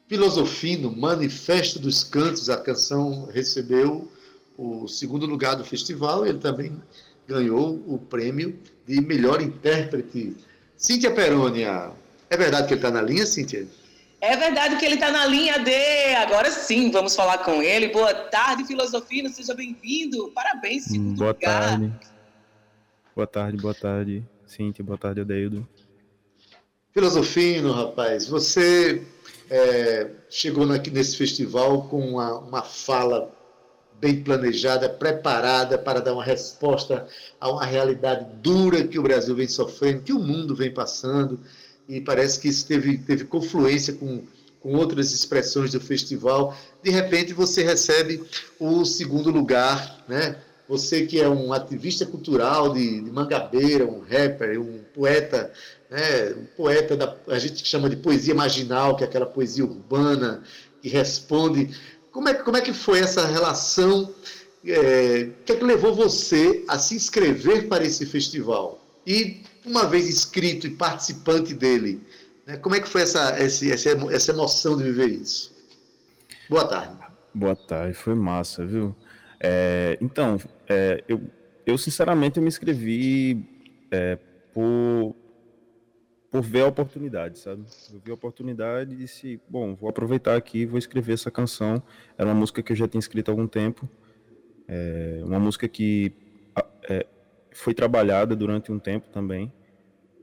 [0.08, 2.50] Filosofino, Manifesto dos Cantos.
[2.50, 4.12] A canção recebeu
[4.58, 6.82] o segundo lugar do festival e ele também
[7.28, 8.58] ganhou o prêmio
[8.88, 10.36] de melhor intérprete.
[10.76, 11.92] Cíntia Perônia,
[12.28, 13.68] é verdade que ele está na linha, Cíntia?
[14.20, 16.16] É verdade que ele está na linha D.
[16.16, 17.90] Agora sim, vamos falar com ele.
[17.90, 19.30] Boa tarde, Filosofino.
[19.30, 20.32] Seja bem-vindo.
[20.34, 21.70] Parabéns, segundo Boa lugar.
[21.70, 21.94] tarde.
[23.16, 25.68] Boa tarde, boa tarde, Cíntia, boa tarde, Adeildo.
[26.94, 29.04] Filosofino, rapaz, você
[29.50, 33.32] é, chegou aqui nesse festival com uma, uma fala
[34.00, 37.08] bem planejada, preparada para dar uma resposta
[37.40, 41.40] a uma realidade dura que o Brasil vem sofrendo, que o mundo vem passando,
[41.88, 44.24] e parece que isso teve, teve confluência com,
[44.62, 46.56] com outras expressões do festival.
[46.82, 48.24] De repente você recebe
[48.60, 50.38] o segundo lugar, né?
[50.68, 55.52] Você que é um ativista cultural de, de Mangabeira, um rapper, um poeta,
[55.90, 56.34] né?
[56.38, 60.44] um poeta da a gente chama de poesia marginal, que é aquela poesia urbana
[60.82, 61.70] que responde.
[62.12, 64.14] Como é, como é que foi essa relação?
[64.66, 68.84] É, o que é que levou você a se inscrever para esse festival?
[69.06, 72.02] E uma vez inscrito e participante dele,
[72.46, 75.56] né, como é que foi essa, essa, essa emoção de viver isso?
[76.50, 76.98] Boa tarde.
[77.34, 78.96] Boa tarde, foi massa, viu?
[79.40, 81.22] É, então, é, eu,
[81.66, 83.46] eu sinceramente me inscrevi
[83.92, 84.18] é,
[84.54, 85.16] por,
[86.32, 87.64] por ver a oportunidade, sabe?
[87.94, 91.82] Eu vi a oportunidade e disse, bom, vou aproveitar aqui, vou escrever essa canção.
[92.18, 93.88] Era uma música que eu já tinha escrito há algum tempo,
[94.68, 96.14] é, uma música que
[96.90, 97.06] é,
[97.52, 99.52] foi trabalhada durante um tempo também,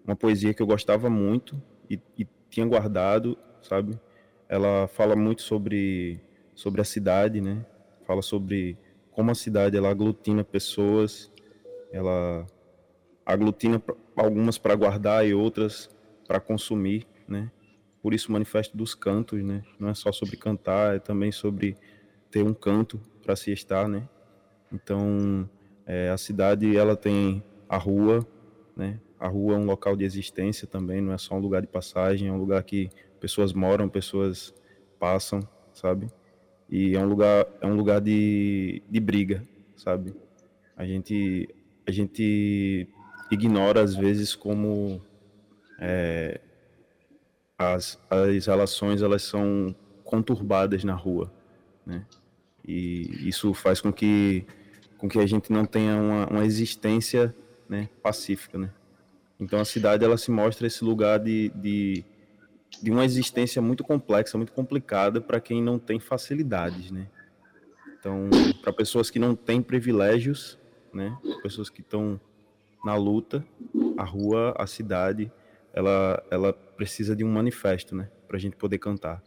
[0.05, 3.99] uma poesia que eu gostava muito e, e tinha guardado, sabe?
[4.49, 6.21] Ela fala muito sobre
[6.55, 7.65] sobre a cidade, né?
[8.07, 8.79] Fala sobre
[9.15, 11.33] como a cidade ela aglutina pessoas,
[11.93, 12.47] ela
[13.25, 13.83] aglutina
[14.17, 15.89] algumas para guardar e outras
[16.27, 17.51] para consumir, né?
[18.03, 19.63] Por isso o manifesto dos cantos, né?
[19.79, 21.77] Não é só sobre cantar, é também sobre
[22.31, 24.09] ter um canto para se estar, né?
[24.73, 25.49] Então
[25.87, 28.27] é, a cidade ela tem a rua,
[28.77, 29.01] né?
[29.19, 32.29] A rua é um local de existência também, não é só um lugar de passagem,
[32.29, 32.91] é um lugar que
[33.21, 34.53] pessoas moram, pessoas
[34.99, 35.41] passam,
[35.73, 36.11] sabe?
[36.69, 39.43] E é um lugar, é um lugar de, de briga,
[39.77, 40.15] sabe?
[40.77, 41.49] A gente,
[41.87, 42.89] a gente
[43.31, 45.01] ignora às vezes como
[45.79, 46.41] é,
[47.59, 51.33] as, as relações elas são conturbadas na rua,
[51.87, 52.05] né?
[52.67, 54.47] E isso faz com que
[54.97, 57.35] com que a gente não tenha uma, uma existência
[57.69, 58.71] né, pacífica, né?
[59.39, 62.05] Então a cidade ela se mostra esse lugar de, de,
[62.83, 67.09] de uma existência muito complexa, muito complicada para quem não tem facilidades, né?
[67.99, 68.29] Então,
[68.63, 70.59] para pessoas que não têm privilégios,
[70.93, 71.17] né?
[71.43, 72.21] Pessoas que estão
[72.85, 73.45] na luta,
[73.97, 75.33] a rua, a cidade,
[75.73, 78.09] ela, ela precisa de um manifesto, né?
[78.37, 79.23] a gente poder cantar.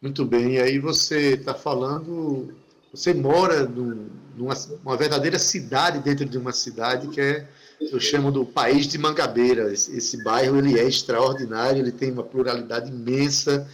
[0.00, 2.54] Muito bem, e aí você está falando,
[2.92, 7.48] você mora num, numa uma verdadeira cidade dentro de uma cidade que é,
[7.80, 9.72] eu chamo do país de Mangabeira.
[9.72, 13.68] Esse, esse bairro ele é extraordinário, ele tem uma pluralidade imensa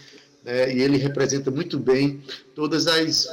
[0.44, 2.22] né, e ele representa muito bem
[2.54, 2.86] todos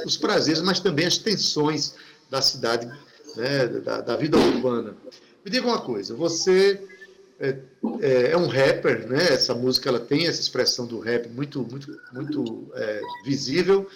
[0.04, 1.94] os prazeres, mas também as tensões
[2.28, 2.90] da cidade,
[3.36, 4.96] né, da, da vida urbana.
[5.44, 6.80] Me diga uma coisa, você
[7.38, 7.56] é,
[8.00, 9.24] é, é, um rapper, né?
[9.30, 13.88] Essa música ela tem essa expressão do rap muito, muito, muito é, visível.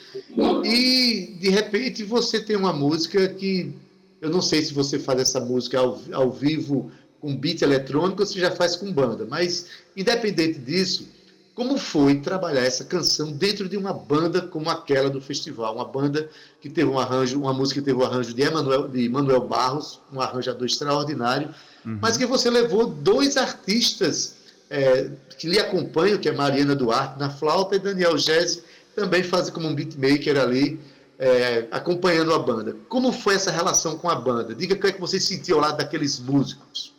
[0.65, 3.73] E de repente você tem uma música que
[4.21, 6.91] eu não sei se você faz essa música ao, ao vivo
[7.21, 9.67] com beat eletrônico ou se já faz com banda, mas
[9.97, 11.09] independente disso,
[11.55, 15.75] como foi trabalhar essa canção dentro de uma banda como aquela do festival?
[15.75, 19.09] Uma banda que teve um arranjo, uma música que teve um arranjo de Emanuel, de
[19.09, 21.49] Manuel Barros, um arranjador extraordinário,
[21.85, 21.99] uhum.
[22.01, 24.37] mas que você levou dois artistas
[24.71, 28.63] é, que lhe acompanham, que é Mariana Duarte na flauta e Daniel Gese
[28.95, 30.79] também fazem como um beatmaker ali,
[31.19, 32.77] é, acompanhando a banda.
[32.89, 34.55] Como foi essa relação com a banda?
[34.55, 36.95] Diga o que é que você sentiu ao lado daqueles músicos.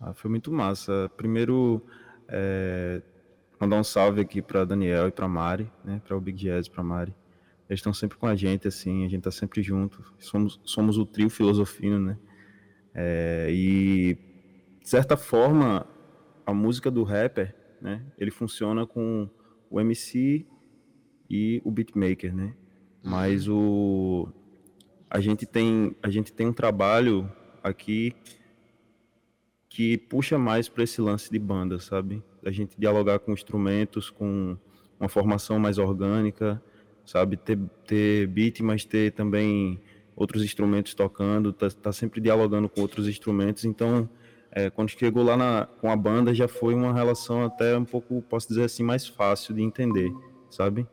[0.00, 1.10] Ah, foi muito massa.
[1.16, 1.82] Primeiro,
[2.26, 3.02] é,
[3.60, 6.82] mandar um salve aqui para Daniel e para Mari, né, para o Big Jazz, para
[6.82, 7.14] Mari.
[7.68, 10.02] Eles estão sempre com a gente, assim, a gente tá sempre junto.
[10.18, 12.18] Somos, somos o trio filosofino, né?
[12.94, 14.18] É, e
[14.80, 15.86] de certa forma,
[16.46, 19.28] a música do rapper, né, ele funciona com
[19.70, 20.46] o MC
[21.28, 22.54] e o beatmaker, né?
[23.04, 24.28] Mas o
[25.10, 27.30] a gente tem a gente tem um trabalho
[27.62, 28.14] aqui
[29.68, 32.22] que puxa mais para esse lance de banda, sabe?
[32.44, 34.56] A gente dialogar com instrumentos, com
[34.98, 36.62] uma formação mais orgânica,
[37.04, 37.36] sabe?
[37.36, 39.80] Ter, ter beat, mas ter também
[40.16, 43.64] outros instrumentos tocando, tá, tá sempre dialogando com outros instrumentos.
[43.64, 44.08] Então,
[44.52, 48.22] é, quando chegou lá na, com a banda, já foi uma relação até um pouco,
[48.22, 50.12] posso dizer assim, mais fácil de entender,
[50.48, 50.86] sabe?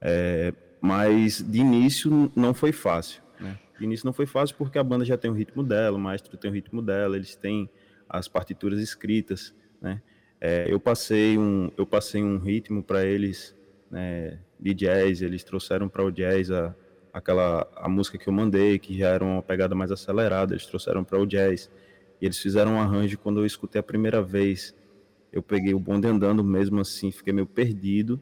[0.00, 3.58] É, mas de início não foi fácil, né?
[3.78, 6.36] De início não foi fácil porque a banda já tem o ritmo dela, o maestro
[6.36, 7.68] tem o ritmo dela, eles têm
[8.08, 10.02] as partituras escritas, né?
[10.40, 13.54] É, eu passei um eu passei um ritmo para eles
[13.90, 16.74] né, de jazz, eles trouxeram para o jazz a,
[17.12, 21.04] aquela a música que eu mandei que já era uma pegada mais acelerada, eles trouxeram
[21.04, 21.70] para o jazz
[22.20, 24.74] e eles fizeram um arranjo quando eu escutei a primeira vez,
[25.32, 28.20] eu peguei o bonde andando mesmo assim, fiquei meio perdido,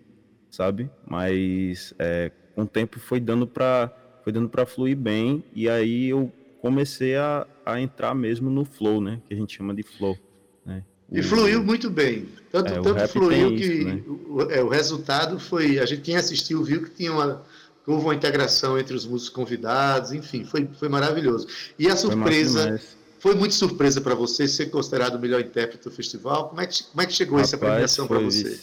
[0.50, 0.90] sabe?
[1.06, 3.88] Mas é, com o tempo foi dando para
[4.24, 9.00] foi dando para fluir bem e aí eu comecei a, a entrar mesmo no flow,
[9.00, 9.22] né?
[9.28, 10.18] Que a gente chama de flow.
[10.66, 10.82] Né?
[11.12, 12.28] E fluiu muito bem.
[12.50, 14.02] Tanto, é, tanto fluiu que isso, né?
[14.08, 15.78] o, é, o, resultado foi.
[15.78, 17.44] A gente quem assistiu viu que tinha uma.
[17.86, 21.46] Houve uma integração entre os músicos convidados, enfim, foi, foi maravilhoso.
[21.78, 22.80] E a surpresa.
[23.20, 26.48] Foi, muito surpresa para você ser considerado o melhor intérprete do festival.
[26.48, 28.60] Como é que, como é que chegou Rapaz, essa premiação para você?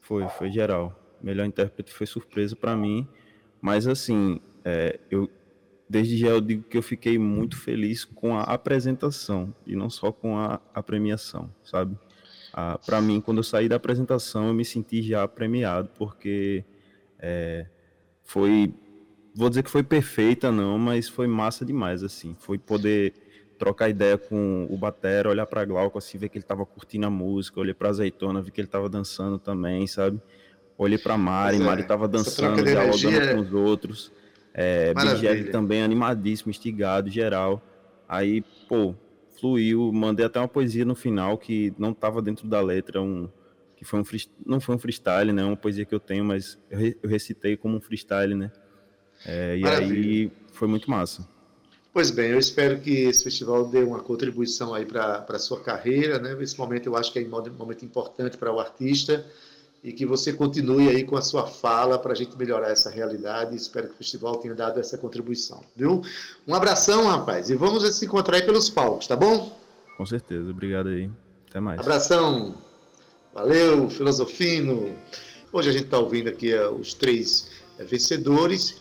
[0.00, 1.01] Foi, foi geral.
[1.22, 3.06] Melhor intérprete foi surpresa para mim.
[3.60, 5.30] Mas assim, é, eu,
[5.88, 10.10] desde já eu digo que eu fiquei muito feliz com a apresentação e não só
[10.10, 11.96] com a, a premiação, sabe?
[12.52, 16.64] Ah, para mim, quando eu saí da apresentação, eu me senti já premiado, porque
[17.18, 17.66] é,
[18.24, 18.74] foi,
[19.34, 22.36] vou dizer que foi perfeita, não, mas foi massa demais, assim.
[22.38, 23.14] Foi poder
[23.58, 27.10] trocar ideia com o Batera, olhar para Glauco, assim, ver que ele estava curtindo a
[27.10, 30.20] música, olhei para Azeitona, vi que ele estava dançando também, sabe?
[30.82, 34.12] Olhei para Mari, é, Mari estava dançando, dialogando com os outros.
[34.52, 37.62] É, Big também animadíssimo, instigado, geral.
[38.08, 38.94] Aí, pô,
[39.40, 39.92] fluiu.
[39.92, 43.28] Mandei até uma poesia no final que não estava dentro da letra, um,
[43.76, 44.04] que foi um
[44.44, 45.44] não foi um freestyle, né?
[45.44, 48.50] Uma poesia que eu tenho, mas eu, re, eu recitei como um freestyle, né?
[49.24, 51.26] É, e aí foi muito massa.
[51.92, 56.18] Pois bem, eu espero que esse festival dê uma contribuição aí para a sua carreira,
[56.18, 56.36] né?
[56.42, 59.24] Esse momento eu acho que é um momento importante para o artista
[59.82, 63.56] e que você continue aí com a sua fala para a gente melhorar essa realidade.
[63.56, 66.02] Espero que o festival tenha dado essa contribuição, viu?
[66.46, 69.58] Um abração, rapaz, e vamos se encontrar aí pelos palcos, tá bom?
[69.96, 71.10] Com certeza, obrigado aí.
[71.50, 71.80] Até mais.
[71.80, 72.54] Abração.
[73.34, 74.94] Valeu, Filosofino.
[75.52, 78.80] Hoje a gente está ouvindo aqui uh, os três uh, vencedores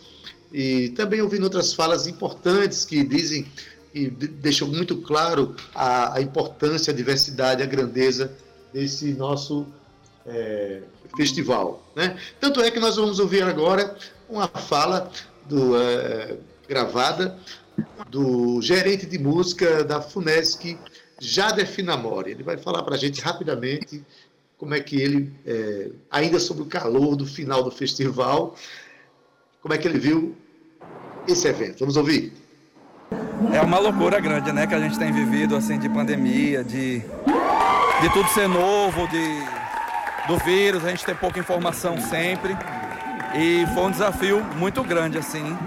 [0.54, 3.46] e também ouvindo outras falas importantes que dizem
[3.94, 8.32] e deixam muito claro a, a importância, a diversidade, a grandeza
[8.72, 9.68] desse nosso
[10.26, 10.82] é,
[11.16, 11.84] festival.
[11.96, 12.18] Né?
[12.40, 13.96] Tanto é que nós vamos ouvir agora
[14.30, 15.12] uma fala
[15.46, 17.38] do, é, gravada
[18.10, 20.78] do gerente de música da FUNESC,
[21.20, 22.32] Jader Finamori.
[22.32, 24.04] Ele vai falar para a gente rapidamente
[24.58, 28.56] como é que ele, é, ainda sobre o calor do final do festival,
[29.62, 30.36] como é que ele viu
[31.28, 31.80] esse evento.
[31.80, 32.34] Vamos ouvir.
[33.54, 37.04] É uma loucura grande, né, que a gente tem vivido assim de pandemia, de
[38.02, 39.61] de tudo ser novo, de
[40.28, 42.56] do vírus, a gente tem pouca informação sempre.
[43.34, 45.58] E foi um desafio muito grande, assim.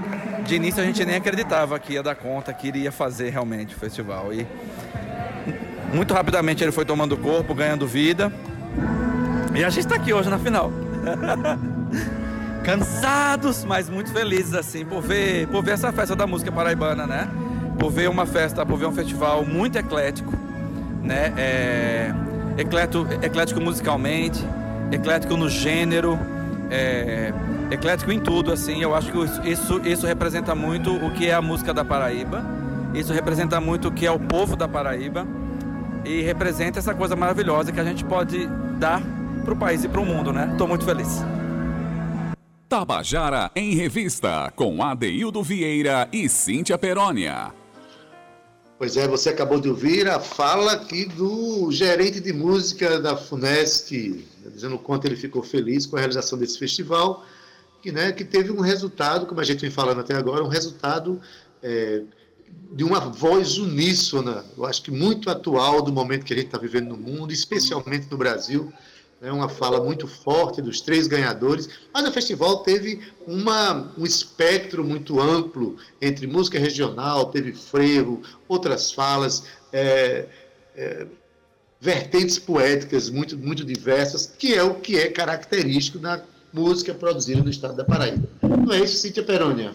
[0.44, 3.78] De início a gente nem acreditava que ia dar conta, que iria fazer realmente o
[3.78, 4.32] festival.
[4.32, 4.46] E
[5.92, 8.32] muito rapidamente ele foi tomando corpo, ganhando vida.
[9.54, 10.70] E a gente está aqui hoje na final.
[12.64, 17.28] Cansados, mas muito felizes assim por ver, por ver essa festa da música paraibana, né?
[17.78, 20.32] Por ver uma festa, por ver um festival muito eclético,
[21.02, 21.32] né?
[21.36, 22.14] É,
[22.56, 24.44] eclético, eclético musicalmente,
[24.90, 26.18] eclético no gênero,
[26.70, 27.32] é,
[27.70, 28.82] eclético em tudo, assim.
[28.82, 32.44] Eu acho que isso, isso representa muito o que é a música da Paraíba.
[32.94, 35.26] Isso representa muito o que é o povo da Paraíba
[36.04, 38.46] e representa essa coisa maravilhosa que a gente pode
[38.78, 39.02] dar
[39.44, 40.48] para o país e para o mundo, né?
[40.52, 41.24] Estou muito feliz.
[42.68, 47.63] Tabajara em Revista, com Adeildo Vieira e Cíntia Perónia.
[48.76, 54.26] Pois é, você acabou de ouvir a fala aqui do gerente de música da FUNESC,
[54.52, 57.24] dizendo o quanto ele ficou feliz com a realização desse festival,
[57.80, 61.20] que, né, que teve um resultado, como a gente vem falando até agora, um resultado
[61.62, 62.02] é,
[62.72, 66.58] de uma voz uníssona, eu acho que muito atual do momento que a gente está
[66.58, 68.72] vivendo no mundo, especialmente no Brasil,
[69.24, 74.84] né, uma fala muito forte dos três ganhadores, mas o festival teve uma, um espectro
[74.84, 80.26] muito amplo entre música regional, teve frevo, outras falas, é,
[80.76, 81.06] é,
[81.80, 86.22] vertentes poéticas muito, muito diversas, que é o que é característico da
[86.52, 88.28] música produzida no estado da Paraíba.
[88.42, 89.72] Não é isso, Cíntia Perônia?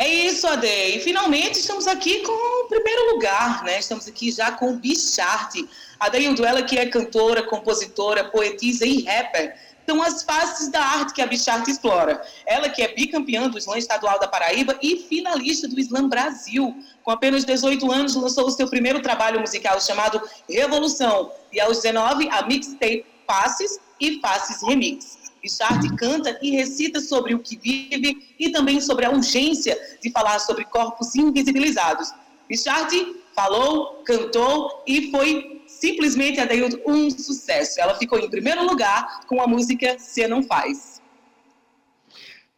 [0.00, 0.68] É isso, Ade.
[0.68, 3.80] E finalmente estamos aqui com o primeiro lugar, né?
[3.80, 5.68] Estamos aqui já com o Bicharte.
[5.98, 9.58] Adeildo, ela que é cantora, compositora, poetisa e rapper.
[9.84, 12.22] São as faces da arte que a Bicharte explora.
[12.46, 16.76] Ela que é bicampeã do Slam Estadual da Paraíba e finalista do Slam Brasil.
[17.02, 21.32] Com apenas 18 anos, lançou o seu primeiro trabalho musical chamado Revolução.
[21.52, 25.18] E aos 19, a mixtape Faces e Faces Remix.
[25.48, 30.38] Bichard canta e recita sobre o que vive e também sobre a urgência de falar
[30.40, 32.12] sobre corpos invisibilizados.
[32.46, 32.94] Bichard
[33.34, 37.80] falou, cantou e foi simplesmente, Adaildo, um sucesso.
[37.80, 41.00] Ela ficou em primeiro lugar com a música Se Não Faz.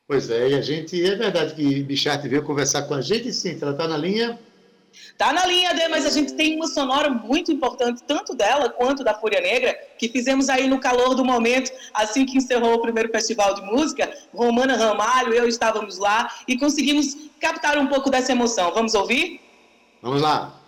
[0.07, 3.57] Pois é, e a gente, é verdade que Bichard veio conversar com a gente, sim,
[3.63, 4.37] ela está na linha.
[5.17, 9.05] Tá na linha, Dê, mas a gente tem uma sonora muito importante, tanto dela quanto
[9.05, 13.11] da Fúria Negra, que fizemos aí no calor do momento, assim que encerrou o primeiro
[13.11, 14.13] festival de música.
[14.35, 18.73] Romana Ramalho, eu estávamos lá e conseguimos captar um pouco dessa emoção.
[18.73, 19.41] Vamos ouvir?
[20.03, 20.60] Vamos lá.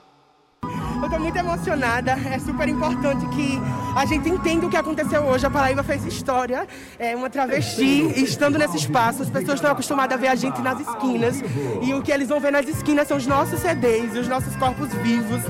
[1.02, 2.12] Eu estou muito emocionada.
[2.12, 3.60] É super importante que
[3.96, 5.44] a gente entenda o que aconteceu hoje.
[5.44, 6.64] A Paraíba fez história.
[6.96, 9.20] É uma travesti estando nesse espaço.
[9.20, 11.42] As pessoas estão acostumadas a ver a gente nas esquinas.
[11.82, 14.94] E o que eles vão ver nas esquinas são os nossos CDs, os nossos corpos
[14.94, 15.42] vivos,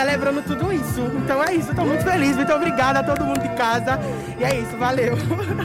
[0.00, 1.02] celebrando tudo isso.
[1.22, 1.70] Então é isso.
[1.70, 2.34] Estou muito feliz.
[2.34, 4.00] Muito obrigada a todo mundo de casa.
[4.38, 4.76] E é isso.
[4.78, 5.14] Valeu.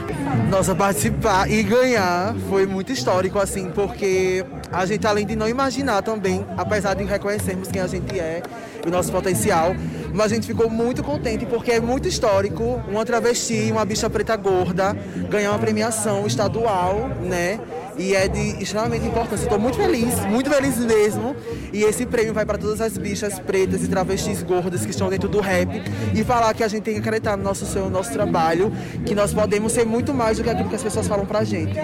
[0.50, 6.02] Nossa, participar e ganhar foi muito histórico, assim, porque a gente, além de não imaginar
[6.02, 8.42] também, apesar de reconhecermos quem a gente é,
[8.86, 9.74] o nosso potencial.
[10.12, 14.36] Mas a gente ficou muito contente porque é muito histórico uma travesti, uma bicha preta
[14.36, 14.96] gorda,
[15.28, 17.58] ganhar uma premiação estadual, né?
[17.98, 19.44] E é de extremamente importância.
[19.44, 21.34] Estou muito feliz, muito feliz mesmo.
[21.72, 25.28] E esse prêmio vai para todas as bichas pretas e travestis gordas que estão dentro
[25.28, 25.82] do rap.
[26.14, 28.70] E falar que a gente tem que acreditar no nosso, no nosso trabalho,
[29.06, 31.74] que nós podemos ser muito mais do que aquilo que as pessoas falam pra gente.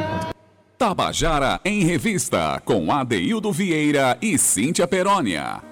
[0.76, 5.62] Tabajara em Revista, com Adeildo Vieira e Cíntia Perónia.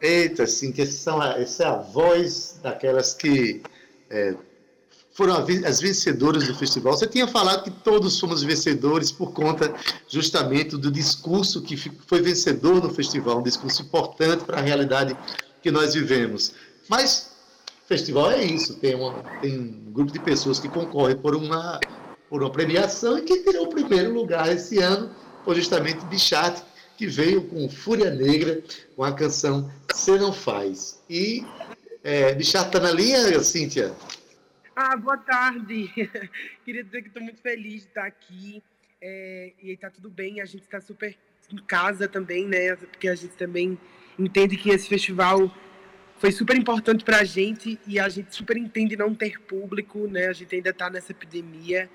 [0.00, 3.62] Eita, assim, que são, essa é a voz daquelas que
[4.10, 4.34] é,
[5.18, 5.34] foram
[5.66, 6.96] as vencedoras do festival.
[6.96, 9.74] Você tinha falado que todos somos vencedores por conta
[10.08, 15.16] justamente do discurso que foi vencedor no festival, um discurso importante para a realidade
[15.60, 16.52] que nós vivemos.
[16.88, 17.32] Mas
[17.88, 19.12] festival é isso, tem, uma,
[19.42, 21.80] tem um grupo de pessoas que concorrem por uma,
[22.30, 25.10] por uma premiação e que tirou o primeiro lugar esse ano
[25.44, 26.62] foi justamente Bichat,
[26.96, 28.62] que veio com Fúria Negra,
[28.94, 31.00] com a canção Você Não Faz.
[31.10, 31.44] E
[32.04, 33.92] é, Bichat está na linha, Cíntia?
[34.80, 35.90] Ah, boa tarde.
[36.64, 38.62] Queria dizer que estou muito feliz de estar aqui.
[39.02, 41.16] É, e está tudo bem, a gente está super
[41.52, 42.76] em casa também, né?
[42.76, 43.76] Porque a gente também
[44.16, 45.52] entende que esse festival
[46.18, 50.28] foi super importante para a gente e a gente super entende não ter público, né?
[50.28, 51.90] A gente ainda está nessa epidemia.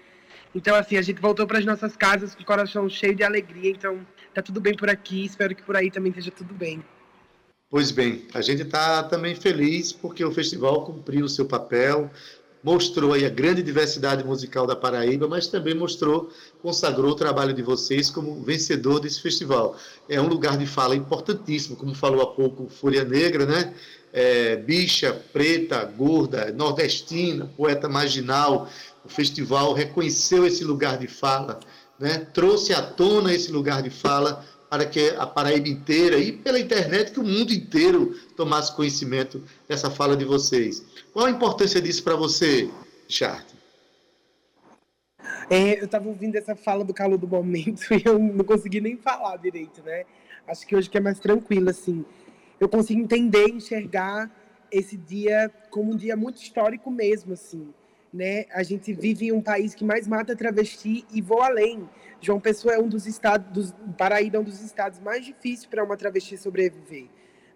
[0.53, 3.71] Então, assim, a gente voltou para as nossas casas com o coração cheio de alegria.
[3.71, 5.23] Então, tá tudo bem por aqui.
[5.23, 6.83] Espero que por aí também esteja tudo bem.
[7.73, 12.11] Pois bem, a gente está também feliz porque o festival cumpriu o seu papel,
[12.63, 17.61] mostrou aí a grande diversidade musical da Paraíba, mas também mostrou, consagrou o trabalho de
[17.61, 19.75] vocês como vencedor desse festival.
[20.07, 23.73] É um lugar de fala importantíssimo, como falou há pouco Fúria Negra, né?
[24.13, 28.69] É, bicha, preta, gorda, nordestina, poeta marginal.
[29.03, 31.59] O festival reconheceu esse lugar de fala,
[31.99, 32.19] né?
[32.33, 37.11] trouxe à tona esse lugar de fala para que a Paraíba inteira e pela internet
[37.11, 40.83] que o mundo inteiro tomasse conhecimento dessa fala de vocês.
[41.13, 42.67] Qual a importância disso para você,
[43.07, 43.45] Chart?
[45.47, 48.97] É, eu estava ouvindo essa fala do calor do momento e eu não consegui nem
[48.97, 50.05] falar direito, né?
[50.47, 52.03] Acho que hoje que é mais tranquilo, assim.
[52.59, 54.31] Eu consigo entender, enxergar
[54.71, 57.71] esse dia como um dia muito histórico mesmo, assim.
[58.13, 58.45] Né?
[58.53, 61.89] A gente vive em um país que mais mata travesti e vou além.
[62.21, 65.83] João Pessoa é um dos estados, dos, Paraíba é um dos estados mais difíceis para
[65.83, 67.07] uma travesti sobreviver.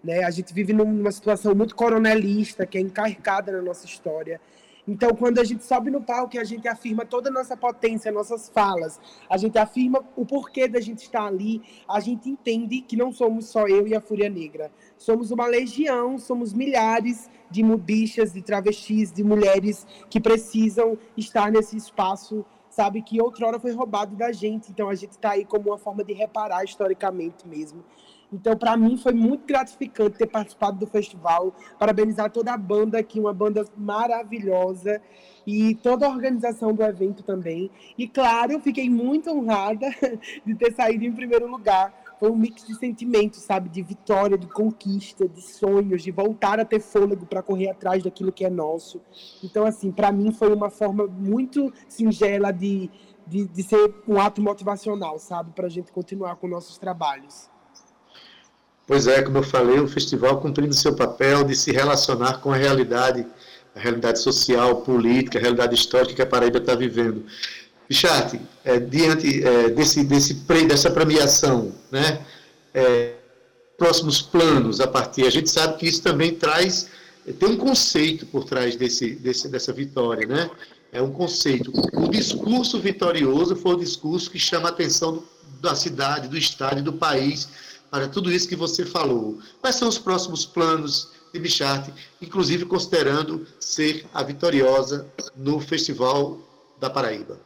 [0.04, 0.24] Né?
[0.24, 4.42] A gente vive numa situação muito coronelista, que é encarcada na nossa história.
[4.88, 8.48] Então, quando a gente sobe no palco a gente afirma toda a nossa potência, nossas
[8.48, 13.12] falas, a gente afirma o porquê da gente estar ali, a gente entende que não
[13.12, 14.72] somos só eu e a Fúria Negra.
[14.98, 21.76] Somos uma legião, somos milhares de bichas, de travestis, de mulheres que precisam estar nesse
[21.76, 24.72] espaço, sabe, que outrora foi roubado da gente.
[24.72, 27.84] Então, a gente está aí como uma forma de reparar historicamente mesmo.
[28.32, 31.56] Então, para mim, foi muito gratificante ter participado do festival.
[31.80, 35.02] Parabenizar toda a banda aqui, uma banda maravilhosa.
[35.46, 37.72] E toda a organização do evento também.
[37.98, 39.88] E, claro, eu fiquei muito honrada
[40.46, 41.94] de ter saído em primeiro lugar.
[42.20, 43.70] Foi um mix de sentimentos, sabe?
[43.70, 48.32] De vitória, de conquista, de sonhos, de voltar a ter fôlego para correr atrás daquilo
[48.32, 49.00] que é nosso.
[49.42, 52.90] Então, assim, para mim foi uma forma muito singela de,
[53.26, 55.52] de, de ser um ato motivacional, sabe?
[55.52, 57.50] Para a gente continuar com nossos trabalhos.
[58.88, 62.56] Pois é, como eu falei, o festival cumprindo seu papel de se relacionar com a
[62.56, 63.28] realidade,
[63.76, 67.26] a realidade social, política, a realidade histórica que a Paraíba está vivendo.
[67.90, 70.34] Bicharte, é, diante é, desse, desse
[70.66, 72.22] dessa premiação, né,
[72.74, 73.16] é,
[73.78, 76.90] próximos planos a partir, a gente sabe que isso também traz,
[77.40, 80.50] tem um conceito por trás desse, desse, dessa vitória, né?
[80.94, 81.74] É um conceito.
[81.94, 85.28] O discurso vitorioso foi o discurso que chama a atenção do,
[85.62, 87.50] da cidade, do estado e do país
[87.90, 89.40] para tudo isso que você falou.
[89.62, 96.40] Quais são os próximos planos de Bicharte, inclusive considerando ser a vitoriosa no Festival
[96.80, 97.40] da Paraíba?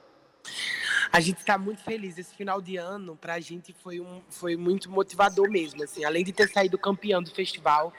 [1.11, 2.17] A gente está muito feliz.
[2.17, 5.83] Esse final de ano, para a gente, foi, um, foi muito motivador mesmo.
[5.83, 7.93] Assim, além de ter saído campeão do festival,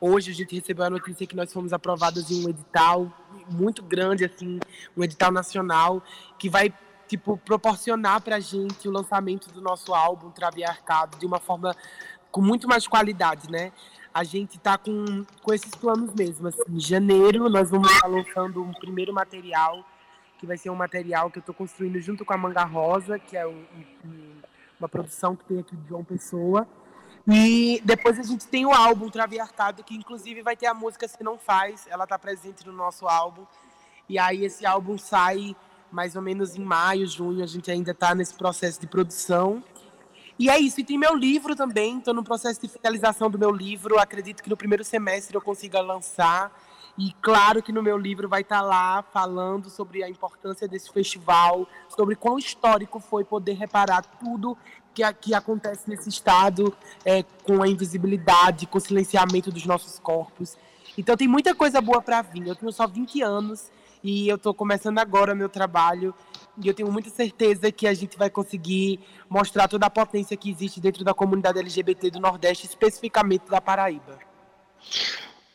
[0.00, 3.12] hoje a gente recebeu a notícia que nós fomos aprovados em um edital
[3.50, 4.58] muito grande, assim,
[4.96, 6.02] um edital nacional,
[6.38, 6.72] que vai
[7.16, 11.74] tipo, proporcionar pra gente o lançamento do nosso álbum Traviarcado de uma forma
[12.30, 13.72] com muito mais qualidade, né?
[14.12, 16.48] A gente tá com, com esses planos mesmo.
[16.48, 19.84] Assim, em janeiro nós vamos estar lançando um primeiro material,
[20.38, 23.36] que vai ser um material que eu estou construindo junto com a Manga Rosa, que
[23.36, 23.64] é um,
[24.04, 24.32] um,
[24.80, 26.66] uma produção que tem aqui de João Pessoa.
[27.26, 31.22] E depois a gente tem o álbum Traviarcado, que inclusive vai ter a música Se
[31.22, 33.46] Não Faz, ela tá presente no nosso álbum.
[34.08, 35.56] E aí esse álbum sai
[35.94, 39.62] mais ou menos em maio, junho, a gente ainda está nesse processo de produção.
[40.36, 43.52] E é isso, e tem meu livro também, estou no processo de finalização do meu
[43.52, 46.52] livro, acredito que no primeiro semestre eu consiga lançar.
[46.98, 50.90] E claro que no meu livro vai estar tá lá falando sobre a importância desse
[50.90, 54.58] festival, sobre quão histórico foi poder reparar tudo
[54.92, 60.56] que, acontece nesse estado, é, com a invisibilidade, com o silenciamento dos nossos corpos.
[60.98, 62.46] Então tem muita coisa boa para vir.
[62.46, 63.70] Eu tenho só 20 anos
[64.04, 66.14] e eu estou começando agora meu trabalho
[66.62, 69.00] e eu tenho muita certeza que a gente vai conseguir
[69.30, 74.18] mostrar toda a potência que existe dentro da comunidade LGBT do Nordeste, especificamente da Paraíba.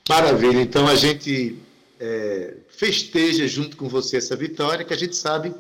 [0.10, 0.60] Maravilha.
[0.60, 1.60] Então a gente
[2.00, 5.54] é, festeja junto com você essa vitória, que a gente sabe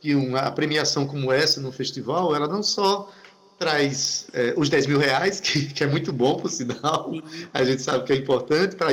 [0.00, 3.12] que uma premiação como essa no festival, ela não só
[3.58, 7.12] traz é, os 10 mil reais, que, que, é muito bom, por sinal,
[7.52, 8.90] a gente sabe que é importante para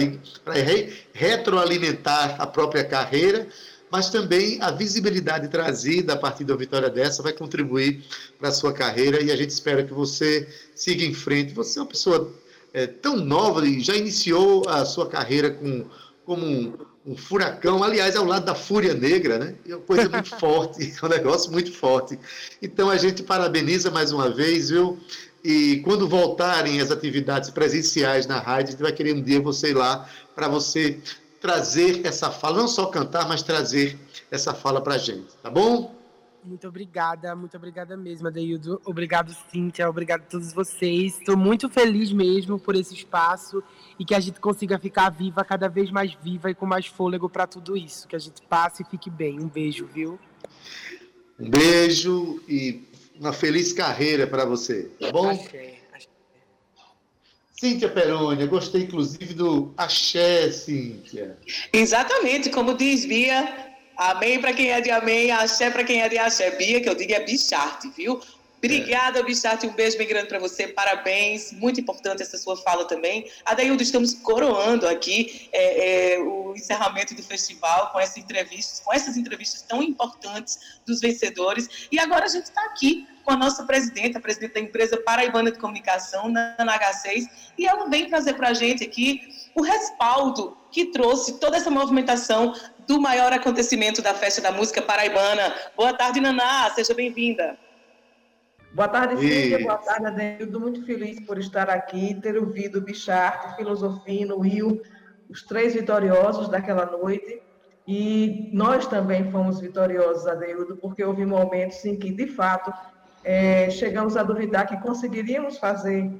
[0.53, 3.47] re, retroalimentar a própria carreira,
[3.91, 8.03] mas também a visibilidade trazida a partir da vitória dessa vai contribuir
[8.39, 11.53] para a sua carreira e a gente espera que você siga em frente.
[11.53, 12.34] Você é uma pessoa
[12.74, 15.86] é, tão nova e já iniciou a sua carreira com,
[16.26, 16.74] como um,
[17.05, 19.55] um furacão, aliás, ao lado da Fúria Negra, né?
[19.67, 22.17] É uma coisa muito forte, é um negócio muito forte.
[22.61, 24.97] Então a gente parabeniza mais uma vez, viu?
[25.43, 29.69] E quando voltarem as atividades presenciais na rádio, a gente vai querer um dia você
[29.69, 30.99] ir lá para você
[31.39, 33.99] trazer essa fala, não só cantar, mas trazer
[34.31, 35.94] essa fala para a gente, tá bom?
[36.45, 38.79] Muito obrigada, muito obrigada mesmo, Adeildo.
[38.85, 41.17] Obrigado, Cíntia, obrigado a todos vocês.
[41.17, 43.63] Estou muito feliz mesmo por esse espaço
[43.97, 47.27] e que a gente consiga ficar viva, cada vez mais viva e com mais fôlego
[47.27, 48.07] para tudo isso.
[48.07, 49.39] Que a gente passe e fique bem.
[49.39, 50.19] Um beijo, viu?
[51.39, 52.83] Um beijo e
[53.19, 55.29] uma feliz carreira para você, tá bom?
[55.29, 56.07] Axé, axé.
[57.53, 61.39] Cíntia Perônia, gostei inclusive do axé, Cíntia.
[61.73, 66.17] Exatamente, como diz Bia, Amém para quem é de amém, axé para quem é de
[66.17, 66.51] axé.
[66.51, 68.19] Bia, que eu digo é bicharte, viu?
[68.57, 69.21] Obrigada.
[69.23, 73.29] Bicharte, um beijo bem grande para você, parabéns, muito importante essa sua fala também.
[73.45, 79.17] Adaildo, estamos coroando aqui é, é, o encerramento do festival com essas entrevistas, com essas
[79.17, 81.87] entrevistas tão importantes dos vencedores.
[81.91, 85.51] E agora a gente está aqui com a nossa presidenta, a presidente da empresa Paraibana
[85.51, 87.27] de Comunicação, na H6,
[87.57, 89.21] e ela vem trazer para a gente aqui
[89.55, 92.53] o respaldo que trouxe toda essa movimentação
[92.87, 95.55] do maior acontecimento da Festa da Música Paraibana.
[95.75, 97.57] Boa tarde, Naná, seja bem-vinda.
[98.76, 99.59] Boa tarde, Cíntia.
[99.59, 100.59] Boa tarde, Adeldo.
[100.59, 104.82] Muito feliz por estar aqui, ter ouvido Bichart, Filosofino, Will,
[105.30, 107.41] os três vitoriosos daquela noite.
[107.88, 112.73] E nós também fomos vitoriosos, Adeildo, porque houve momentos em que, de fato,
[113.23, 116.11] é, chegamos a duvidar que conseguiríamos fazer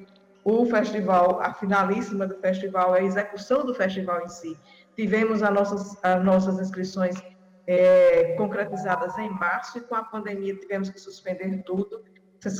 [0.42, 4.56] o festival, a finalíssima do festival, a execução do festival em si.
[4.96, 7.22] Tivemos as nossas, as nossas inscrições
[7.66, 12.15] é, concretizadas em março e com a pandemia tivemos que suspender tudo.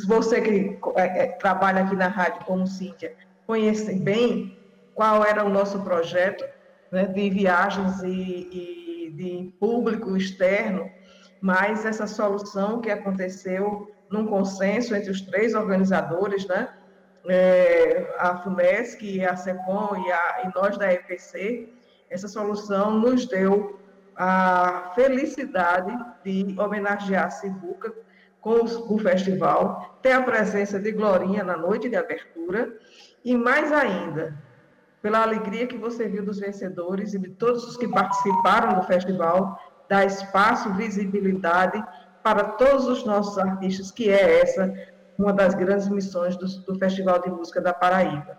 [0.06, 3.14] Você que é, é, trabalha aqui na rádio como Cíntia,
[3.46, 4.58] conhece bem
[4.94, 6.44] qual era o nosso projeto
[6.90, 10.90] né, de viagens e, e de público externo,
[11.40, 16.68] mas essa solução que aconteceu num consenso entre os três organizadores, né,
[17.28, 21.68] é, a FUMESC, a SECOM e, a, e nós da EPC,
[22.08, 23.80] essa solução nos deu
[24.16, 25.92] a felicidade
[26.24, 27.92] de homenagear a Sivuca
[28.46, 32.78] com o festival, ter a presença de Glorinha na noite de abertura
[33.24, 34.36] e mais ainda,
[35.02, 39.58] pela alegria que você viu dos vencedores e de todos os que participaram do festival,
[39.88, 41.84] dar espaço, visibilidade
[42.22, 44.72] para todos os nossos artistas, que é essa
[45.18, 48.38] uma das grandes missões do, do Festival de Música da Paraíba.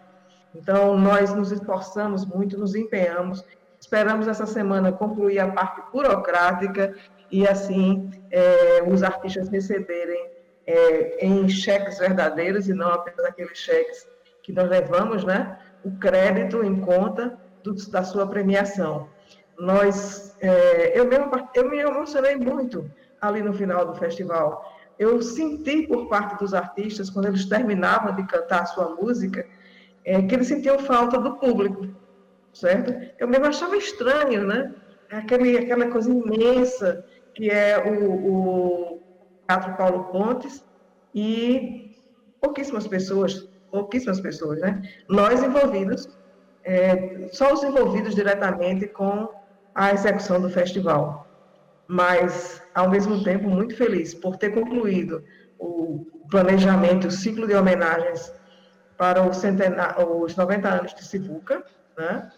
[0.56, 3.44] Então, nós nos esforçamos muito, nos empenhamos,
[3.78, 6.96] esperamos essa semana concluir a parte burocrática
[7.30, 10.30] e, assim, é, os artistas receberem
[10.66, 14.08] é, em cheques verdadeiros e não apenas aqueles cheques
[14.44, 15.58] que nós levamos, né?
[15.84, 19.10] O crédito em conta do, da sua premiação.
[19.58, 24.74] Nós, é, eu mesmo, eu me emocionei muito ali no final do festival.
[25.00, 29.46] Eu senti por parte dos artistas, quando eles terminavam de cantar a sua música,
[30.04, 31.88] é, que eles sentiam falta do público,
[32.54, 32.94] certo?
[33.20, 34.74] Eu mesmo achava estranho, né?
[35.12, 37.06] Aquele, aquela coisa imensa
[37.38, 39.02] que é o, o
[39.48, 40.66] Teatro Paulo Pontes
[41.14, 41.96] e
[42.42, 44.82] pouquíssimas pessoas, pouquíssimas pessoas, né?
[45.08, 46.10] Nós envolvidos,
[46.64, 49.30] é, só os envolvidos diretamente com
[49.76, 51.28] a execução do festival.
[51.88, 55.24] Mas, ao mesmo tempo, muito feliz por ter concluído
[55.60, 58.34] o planejamento, o ciclo de homenagens
[58.98, 61.64] para os 90 anos de Sivuca,
[61.96, 62.32] né?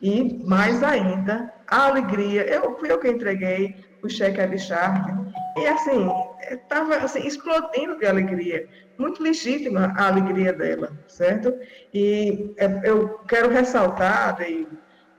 [0.00, 2.46] E mais ainda, a alegria.
[2.46, 6.08] Eu fui eu que entreguei o cheque a Bichard e assim
[6.50, 11.52] estava assim explodindo de alegria, muito legítima a alegria dela, certo?
[11.92, 14.66] E é, eu quero ressaltar Daí,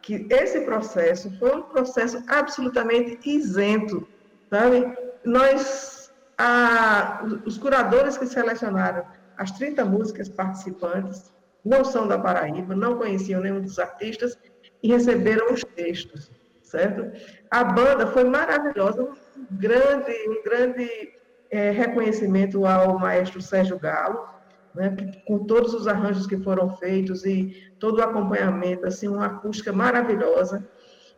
[0.01, 4.07] que esse processo foi um processo absolutamente isento,
[4.49, 4.85] sabe?
[5.25, 9.05] Nós, a, os curadores que selecionaram
[9.37, 11.31] as 30 músicas participantes
[11.63, 14.37] não são da Paraíba, não conheciam nenhum dos artistas
[14.81, 16.31] e receberam os textos,
[16.63, 17.11] certo?
[17.51, 19.17] A banda foi maravilhosa, um
[19.51, 21.13] grande, um grande
[21.49, 24.27] é, reconhecimento ao maestro Sérgio Galo,
[24.75, 24.95] né,
[25.25, 30.67] com todos os arranjos que foram feitos e todo o acompanhamento, assim, uma acústica maravilhosa.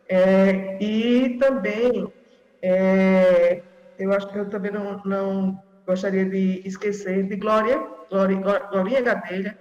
[0.08, 2.10] É, e também,
[2.62, 3.62] é,
[3.98, 8.36] eu acho que eu também não, não gostaria de esquecer de Glória, Glória,
[8.70, 9.58] Glorinha Gadelha,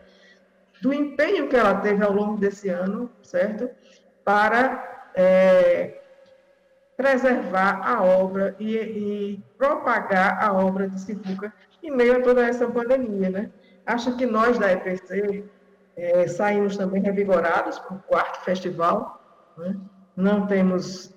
[0.82, 3.70] do empenho que ela teve ao longo desse ano, certo?
[4.24, 6.01] Para é,
[7.02, 12.68] preservar a obra e, e, propagar a obra de Sifuca em meio a toda essa
[12.68, 13.50] pandemia, né?
[13.88, 15.44] Acho que nós da EPC
[15.98, 19.20] é, saímos também revigorados para o quarto festival,
[19.58, 19.76] né?
[20.16, 21.12] Não temos,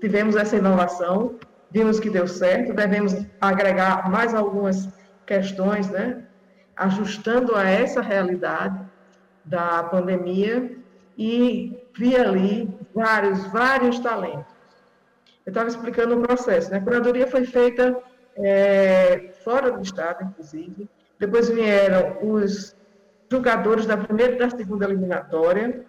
[0.00, 1.36] tivemos essa inovação,
[1.70, 4.86] vimos que deu certo, devemos agregar mais algumas
[5.24, 6.26] questões, né?
[6.76, 8.78] Ajustando a essa realidade
[9.46, 10.76] da pandemia
[11.16, 14.51] e vi ali vários, vários talentos.
[15.44, 16.78] Eu estava explicando o processo, né?
[16.78, 17.96] A curadoria foi feita
[18.36, 20.88] é, fora do estado, inclusive.
[21.18, 22.76] Depois vieram os
[23.30, 25.84] jogadores da primeira e da segunda eliminatória.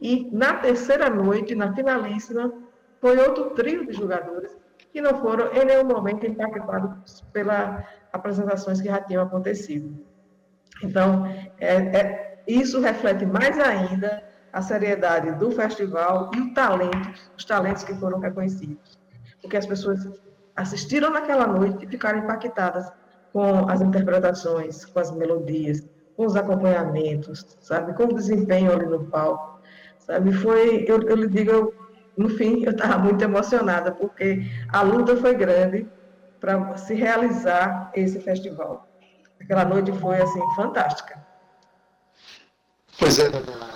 [0.00, 2.52] E na terceira noite, na finalíssima,
[3.00, 4.56] foi outro trio de jogadores
[4.92, 10.04] que não foram em nenhum momento impactados pelas apresentações que já tinham acontecido.
[10.82, 11.26] Então,
[11.58, 17.84] é, é, isso reflete mais ainda a seriedade do festival e o talento, os talentos
[17.84, 18.98] que foram reconhecidos.
[19.40, 20.08] Porque as pessoas
[20.56, 22.90] assistiram naquela noite e ficaram impactadas
[23.32, 25.86] com as interpretações, com as melodias,
[26.16, 29.60] com os acompanhamentos, sabe, com o desempenho ali no palco,
[29.98, 31.74] sabe, foi, eu, eu lhe digo, eu,
[32.16, 35.88] no fim, eu estava muito emocionada, porque a luta foi grande
[36.40, 38.88] para se realizar esse festival.
[39.40, 41.24] Aquela noite foi, assim, fantástica.
[42.98, 43.30] Pois é,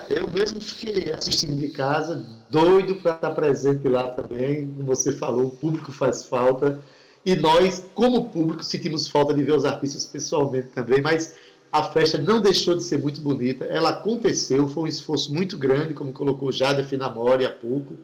[0.09, 4.67] eu mesmo fiquei assistindo de casa, doido para estar presente lá também.
[4.67, 6.81] Como você falou, o público faz falta.
[7.25, 11.35] E nós, como público, sentimos falta de ver os artistas pessoalmente também, mas
[11.71, 13.65] a festa não deixou de ser muito bonita.
[13.65, 17.95] Ela aconteceu, foi um esforço muito grande, como colocou Jade Finamori há pouco.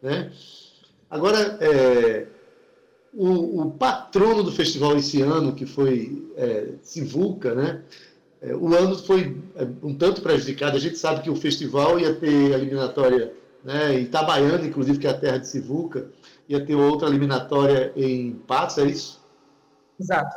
[0.00, 0.32] Né?
[1.10, 2.26] Agora, é,
[3.12, 7.82] o, o, patrono do festival esse ano, que foi é, Sivuca, né?
[8.42, 10.76] É, o ano foi é, um tanto prejudicado.
[10.76, 13.32] A gente sabe que o festival ia ter a eliminatória
[13.64, 16.06] né, em Itabaiana, inclusive, que é a terra de Sivuca,
[16.48, 19.20] ia ter outra eliminatória em Patos, é isso?
[19.98, 20.36] Exato.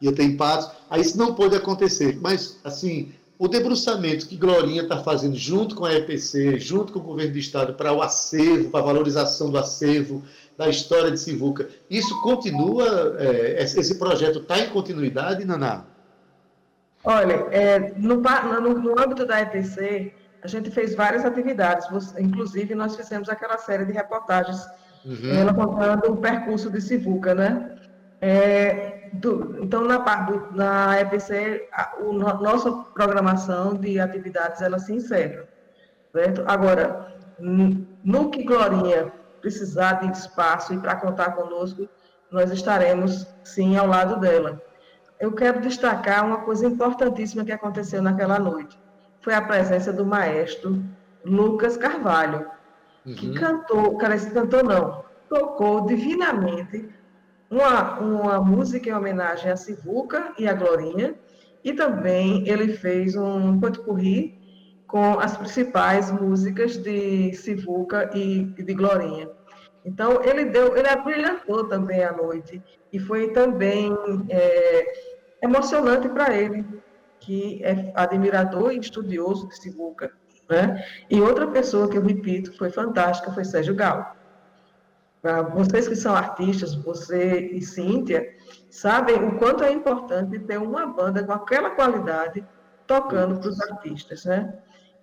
[0.00, 0.70] Ia ter em Patos.
[0.88, 2.18] Aí isso não pôde acontecer.
[2.20, 7.02] Mas, assim, o debruçamento que Glorinha está fazendo junto com a EPC, junto com o
[7.02, 10.22] governo do Estado, para o acervo, para a valorização do acervo,
[10.56, 15.86] da história de Sivuca, isso continua, é, esse projeto está em continuidade, Naná?
[17.04, 21.86] Olha, é, no, no, no, âmbito da EPC, a gente fez várias atividades,
[22.18, 24.60] inclusive nós fizemos aquela série de reportagens
[25.04, 25.34] uhum.
[25.34, 27.76] ela contando o percurso de Sivuca, né?
[28.20, 34.92] É, do, então, na, do, na EPC, a o, nossa programação de atividades, ela se
[34.92, 35.48] encerra.
[36.12, 36.44] Certo?
[36.46, 41.88] Agora, no que Glorinha precisar de espaço e para contar conosco,
[42.30, 44.60] nós estaremos, sim, ao lado dela
[45.20, 48.78] eu quero destacar uma coisa importantíssima que aconteceu naquela noite.
[49.20, 50.82] Foi a presença do maestro
[51.24, 52.46] Lucas Carvalho,
[53.04, 53.14] uhum.
[53.14, 56.88] que cantou, cara, esse cantou não, tocou divinamente
[57.50, 61.14] uma, uma música em homenagem a Sivuca e a Glorinha,
[61.62, 64.38] e também ele fez um potpourri
[64.86, 69.28] com as principais músicas de Sivuca e de Glorinha.
[69.84, 72.62] Então, ele deu, ele abrilhantou também a noite,
[72.92, 73.94] e foi também
[74.28, 75.09] é,
[75.42, 76.64] emocionante para ele,
[77.18, 80.12] que é admirador e estudioso de Sivuca.
[80.48, 80.84] Né?
[81.08, 84.16] E outra pessoa que eu repito foi fantástica foi Sérgio Gal.
[85.54, 88.26] Vocês que são artistas, você e Cíntia,
[88.70, 92.44] sabem o quanto é importante ter uma banda com aquela qualidade
[92.86, 94.52] tocando para os artistas, né?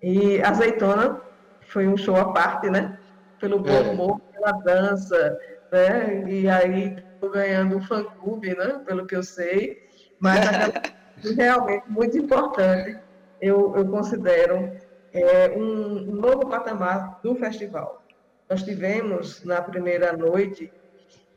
[0.01, 1.21] E Azeitona
[1.67, 2.97] foi um show à parte, né?
[3.39, 3.81] Pelo bom é.
[3.81, 5.37] humor, pela dança,
[5.71, 6.23] né?
[6.27, 6.95] E aí
[7.31, 8.81] ganhando um fã-clube, né?
[8.85, 9.86] Pelo que eu sei.
[10.19, 10.39] Mas
[11.35, 12.97] realmente muito importante,
[13.41, 14.71] eu, eu considero
[15.13, 18.03] é, um, novo patamar do festival.
[18.49, 20.71] Nós tivemos, na primeira noite,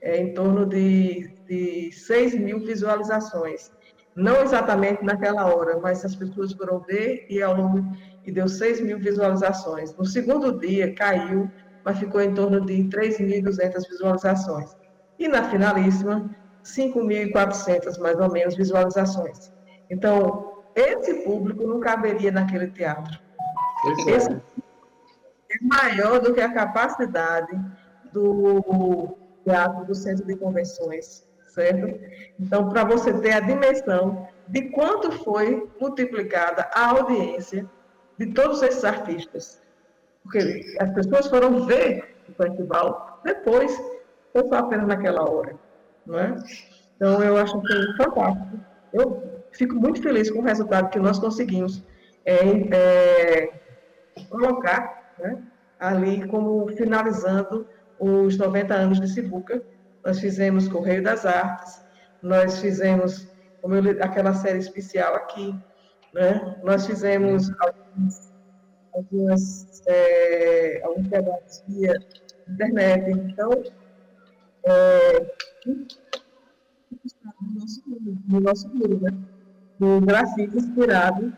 [0.01, 3.71] é, em torno de, de 6 mil visualizações.
[4.15, 7.85] Não exatamente naquela hora, mas as pessoas foram ver e ao longo
[8.25, 9.95] e deu 6 mil visualizações.
[9.97, 11.51] No segundo dia caiu,
[11.85, 14.77] mas ficou em torno de 3.200 visualizações.
[15.19, 16.31] E na finalíssima
[16.65, 19.53] 5.400, mais ou menos, visualizações.
[19.89, 23.19] Então, esse público não caberia naquele teatro.
[24.07, 24.11] É.
[24.11, 27.59] Esse é maior do que a capacidade
[28.13, 31.99] do teatro do centro de convenções, certo?
[32.39, 37.69] Então, para você ter a dimensão de quanto foi multiplicada a audiência
[38.19, 39.61] de todos esses artistas.
[40.23, 43.77] Porque as pessoas foram ver o festival depois,
[44.35, 45.57] ou só apenas naquela hora.
[46.11, 46.37] Né?
[46.97, 48.61] Então, eu acho que é fantástico.
[48.93, 51.83] Eu fico muito feliz com o resultado que nós conseguimos
[52.25, 52.35] é,
[52.75, 53.53] é,
[54.29, 55.41] colocar né,
[55.79, 57.67] ali como finalizando
[57.99, 59.63] os 90 anos de Sibuca.
[60.05, 61.83] Nós fizemos Correio das Artes,
[62.23, 63.29] nós fizemos
[63.63, 65.55] como eu, aquela série especial aqui,
[66.15, 66.57] né?
[66.65, 68.33] nós fizemos alguns,
[68.95, 71.95] algumas, é, alguns pedaços via
[72.49, 73.11] internet.
[73.11, 73.51] Então,
[74.65, 75.35] é,
[77.51, 79.11] no nosso mundo, no nosso mundo né?
[79.79, 81.33] Do grafite inspirado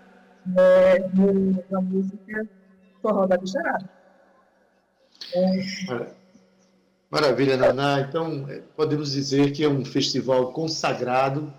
[0.57, 2.49] é, no, na música
[3.01, 3.89] Forró da Bicharada.
[5.35, 6.13] É.
[7.11, 8.01] Maravilha, Naná.
[8.01, 11.53] Então, é, podemos dizer que é um festival consagrado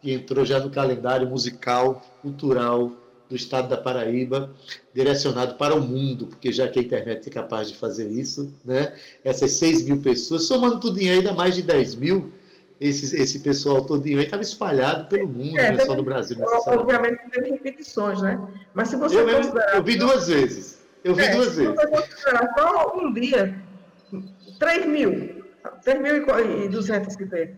[0.00, 2.92] que entrou já no calendário musical, cultural
[3.28, 4.52] do estado da Paraíba,
[4.92, 8.92] direcionado para o mundo, porque já que a internet é capaz de fazer isso, né?
[9.22, 12.32] essas 6 mil pessoas, somando tudo aí, ainda mais de 10 mil,
[12.80, 16.38] esse, esse pessoal todinho aí estava espalhado pelo mundo, é, não é só no Brasil.
[16.66, 18.40] Obviamente teve repetições, né?
[18.72, 20.80] Mas se você eu, mesmo, eu vi duas vezes.
[21.04, 21.78] Eu vi é, duas vezes.
[21.78, 23.54] Se você considerar só um dia,
[24.58, 25.44] 3 mil,
[25.84, 27.54] 3.200 que teve.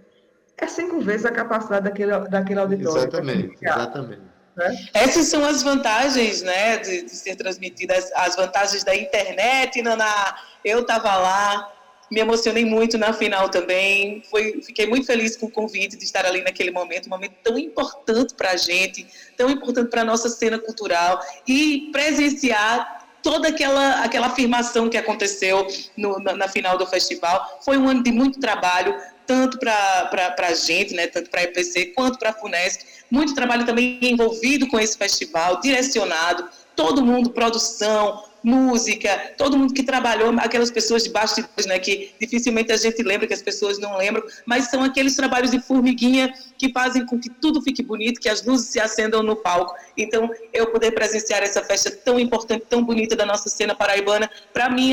[0.59, 2.99] É cinco vezes a capacidade daquele, daquele auditório.
[2.99, 4.23] Exatamente, exatamente.
[4.57, 4.87] Né?
[4.93, 10.37] Essas são as vantagens né, de, de, ser transmitidas, as vantagens da internet, Naná.
[10.65, 11.73] Eu estava lá,
[12.13, 14.23] me emocionei muito na final também.
[14.31, 17.59] Foi, fiquei muito feliz com o convite de estar ali naquele momento, um momento tão
[17.59, 24.03] importante para a gente, tão importante para a nossa cena cultural e presenciar toda aquela,
[24.03, 27.61] aquela afirmação que aconteceu no, na, na, final do festival.
[27.65, 28.95] Foi um ano de muito trabalho,
[29.27, 32.85] tanto para a gente, né, tanto para a EPC, quanto para a FUNESC.
[33.11, 36.47] Muito trabalho também envolvido com esse festival, direcionado,
[36.77, 42.73] todo mundo, produção, música, todo mundo que trabalhou, aquelas pessoas de bastidores, né, que dificilmente
[42.73, 46.73] a gente lembra, que as pessoas não lembram, mas são aqueles trabalhos de formiguinha que
[46.73, 49.75] fazem com que tudo fique bonito, que as luzes se acendam no palco.
[49.97, 54.69] Então, eu poder presenciar essa festa tão importante, tão bonita da nossa cena paraibana, para
[54.69, 54.93] mim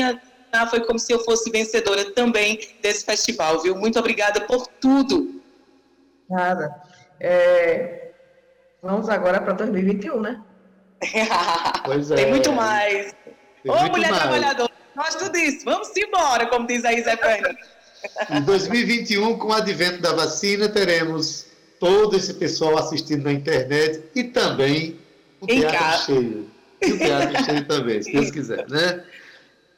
[0.68, 3.76] foi como se eu fosse vencedora também desse festival, viu?
[3.76, 5.40] Muito obrigada por tudo.
[6.28, 6.82] Nada.
[7.20, 8.10] É...
[8.82, 10.42] Vamos agora para 2021, né?
[11.84, 12.16] Pois é.
[12.16, 13.14] Tem muito mais.
[13.66, 14.22] Ô, mulher mais.
[14.22, 15.64] trabalhadora, gosto disso.
[15.64, 17.58] Vamos embora, como diz aí Zé Fernando.
[18.30, 21.46] Em 2021, com o advento da vacina, teremos
[21.78, 24.98] todo esse pessoal assistindo na internet e também
[25.40, 26.04] o em teatro casa.
[26.04, 26.50] cheio.
[26.82, 29.04] E o teatro cheio também, se Deus quiser, né?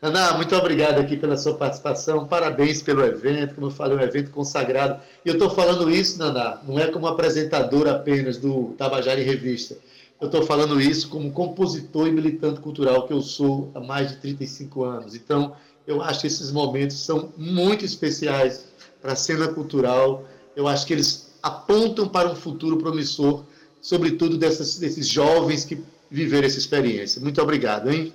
[0.01, 4.33] Ana, muito obrigado aqui pela sua participação, parabéns pelo evento, como eu falei, um evento
[4.33, 5.01] consagrado.
[5.25, 9.77] E eu estou falando isso, Naná, não é como apresentadora apenas do Tabajara em Revista,
[10.23, 14.17] eu estou falando isso como compositor e militante cultural que eu sou há mais de
[14.19, 15.17] 35 anos.
[15.17, 18.67] Então, eu acho que esses momentos são muito especiais
[19.01, 20.25] para a cena cultural.
[20.55, 23.43] Eu acho que eles apontam para um futuro promissor,
[23.81, 27.21] sobretudo dessas, desses jovens que viveram essa experiência.
[27.21, 28.15] Muito obrigado, hein?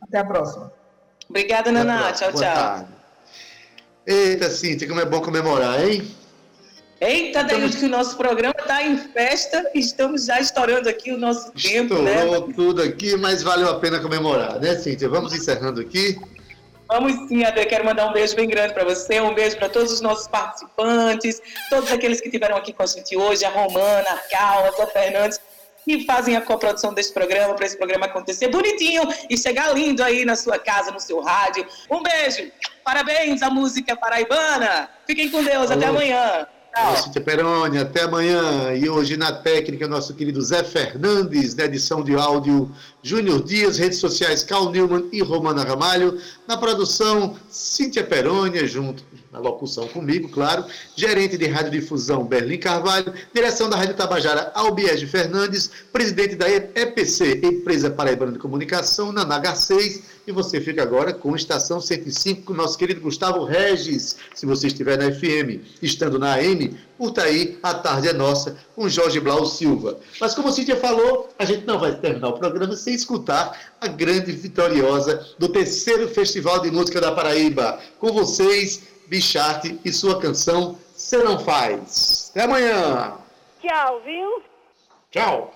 [0.00, 0.72] Até a próxima.
[1.28, 2.12] Obrigada, Naná.
[2.12, 2.54] Tchau, Boa tchau.
[2.54, 2.88] Tarde.
[4.06, 6.06] Eita, Cíntia, como é bom comemorar, hein?
[7.00, 11.50] Eita, Daí que o nosso programa está em festa, estamos já estourando aqui o nosso
[11.52, 12.14] tempo, né?
[12.14, 12.54] Estourou né?
[12.54, 15.08] tudo aqui, mas valeu a pena comemorar, né, Cíntia?
[15.08, 16.18] Vamos encerrando aqui.
[16.88, 17.64] Vamos sim, Ade.
[17.66, 21.40] Quero mandar um beijo bem grande para você, um beijo para todos os nossos participantes,
[21.68, 24.86] todos aqueles que estiveram aqui com a gente hoje, a Romana, a Cal, a Zé
[24.86, 25.40] Fernandes,
[25.84, 30.24] que fazem a coprodução desse programa, para esse programa acontecer bonitinho e chegar lindo aí
[30.24, 31.66] na sua casa, no seu rádio.
[31.90, 32.50] Um beijo,
[32.84, 34.88] parabéns à música paraibana.
[35.06, 35.80] Fiquem com Deus, Alô.
[35.80, 36.46] até amanhã.
[36.96, 38.74] Cíntia Peroni, até amanhã.
[38.74, 42.70] E hoje na técnica, nosso querido Zé Fernandes, na edição de áudio
[43.04, 46.18] Júnior Dias, redes sociais Cal Newman e Romana Ramalho.
[46.48, 50.64] Na produção, Cíntia Perônia, junto na locução comigo, claro.
[50.96, 53.12] Gerente de Radiodifusão, Berlim Carvalho.
[53.34, 55.70] Direção da Rádio Tabajara, Albiege Fernandes.
[55.92, 60.00] Presidente da EPC, Empresa Paraibana de Comunicação, na NH6.
[60.26, 64.16] E você fica agora com Estação 105, com nosso querido Gustavo Regis.
[64.34, 68.88] Se você estiver na FM, estando na AM, curta aí A Tarde é Nossa, com
[68.88, 69.98] Jorge Blau Silva.
[70.20, 73.86] Mas como a Cíntia falou, a gente não vai terminar o programa sem escutar a
[73.86, 77.78] grande vitoriosa do terceiro Festival de Música da Paraíba.
[77.98, 82.30] Com vocês, Bicharte e sua canção Você Não Faz.
[82.30, 83.14] Até amanhã.
[83.60, 84.42] Tchau, viu?
[85.10, 85.54] Tchau.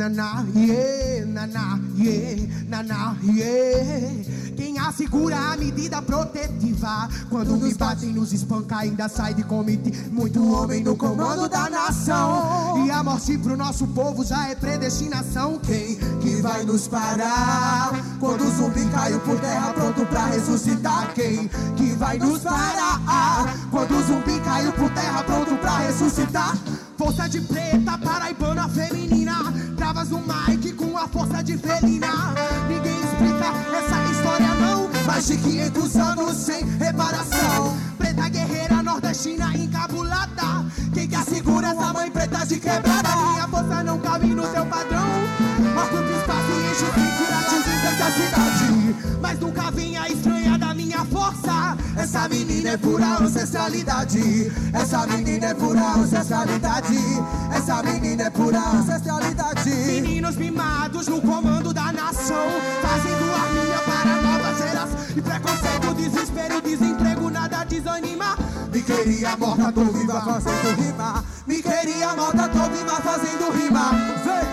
[0.00, 4.24] Naná, yeah, naná, yeah, naná, yeah.
[4.56, 10.42] Quem assegura a medida protetiva Quando me batem, nos espanca, ainda sai de comitê Muito
[10.54, 12.86] homem no comando da nação.
[12.86, 15.58] E a morte pro nosso povo já é predestinação.
[15.58, 17.92] Quem que vai nos parar?
[18.18, 21.12] Quando o zumbi caiu por terra pronto pra ressuscitar.
[21.14, 23.54] Quem que vai nos parar?
[23.70, 26.56] Quando o zumbi caiu por terra pronto pra ressuscitar.
[26.96, 29.19] Força de preta, paraibana feminina
[29.80, 32.34] Travas o Mike com a força de felina.
[32.68, 37.78] Ninguém explica essa história não Mais de 500 anos sem reparação.
[37.96, 40.66] Preta guerreira nordestina encabulada.
[40.92, 43.08] Quem que assegura essa mãe preta de quebrada?
[43.32, 45.08] Minha força não cabe no seu padrão.
[45.82, 46.84] Ocupa espaço e enche
[47.98, 48.96] da cidade.
[49.22, 51.74] Mas nunca vinha estranha da minha força.
[51.96, 54.52] Essa menina é pura ancestralidade.
[54.74, 56.98] Essa menina é pura ancestralidade.
[57.50, 58.89] Essa menina é pura ancestralidade
[69.04, 71.24] queria morta, tô viva fazendo rima.
[71.46, 73.90] Me queria morta, tô viva fazendo rima.
[74.24, 74.44] Vem,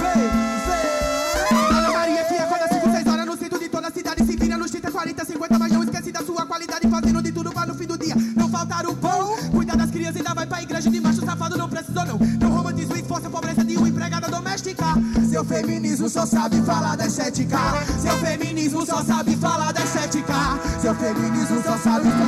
[0.00, 0.30] vem,
[0.66, 1.92] vem.
[1.92, 4.24] Maria que acorda 5, 6 horas no centro de toda a cidade.
[4.24, 6.88] Se vira nos 30, 40, 50, mas não esquece da sua qualidade.
[6.88, 8.14] Fazendo de tudo para no fim do dia.
[8.36, 9.36] Não faltar o pão.
[9.50, 12.18] Cuidar das crianças, ainda vai pra igreja de macho safado, não precisou não.
[12.18, 14.86] Não romantismo, esforço, pobreza de uma empregada doméstica.
[15.28, 17.58] Seu feminismo só sabe falar da estética.
[18.00, 20.34] Seu feminismo só sabe falar da estética.
[20.80, 22.25] Seu feminismo só sabe falar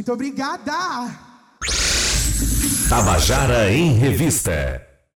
[0.00, 0.72] Muito obrigada!
[2.88, 4.89] Tabajara em Revista.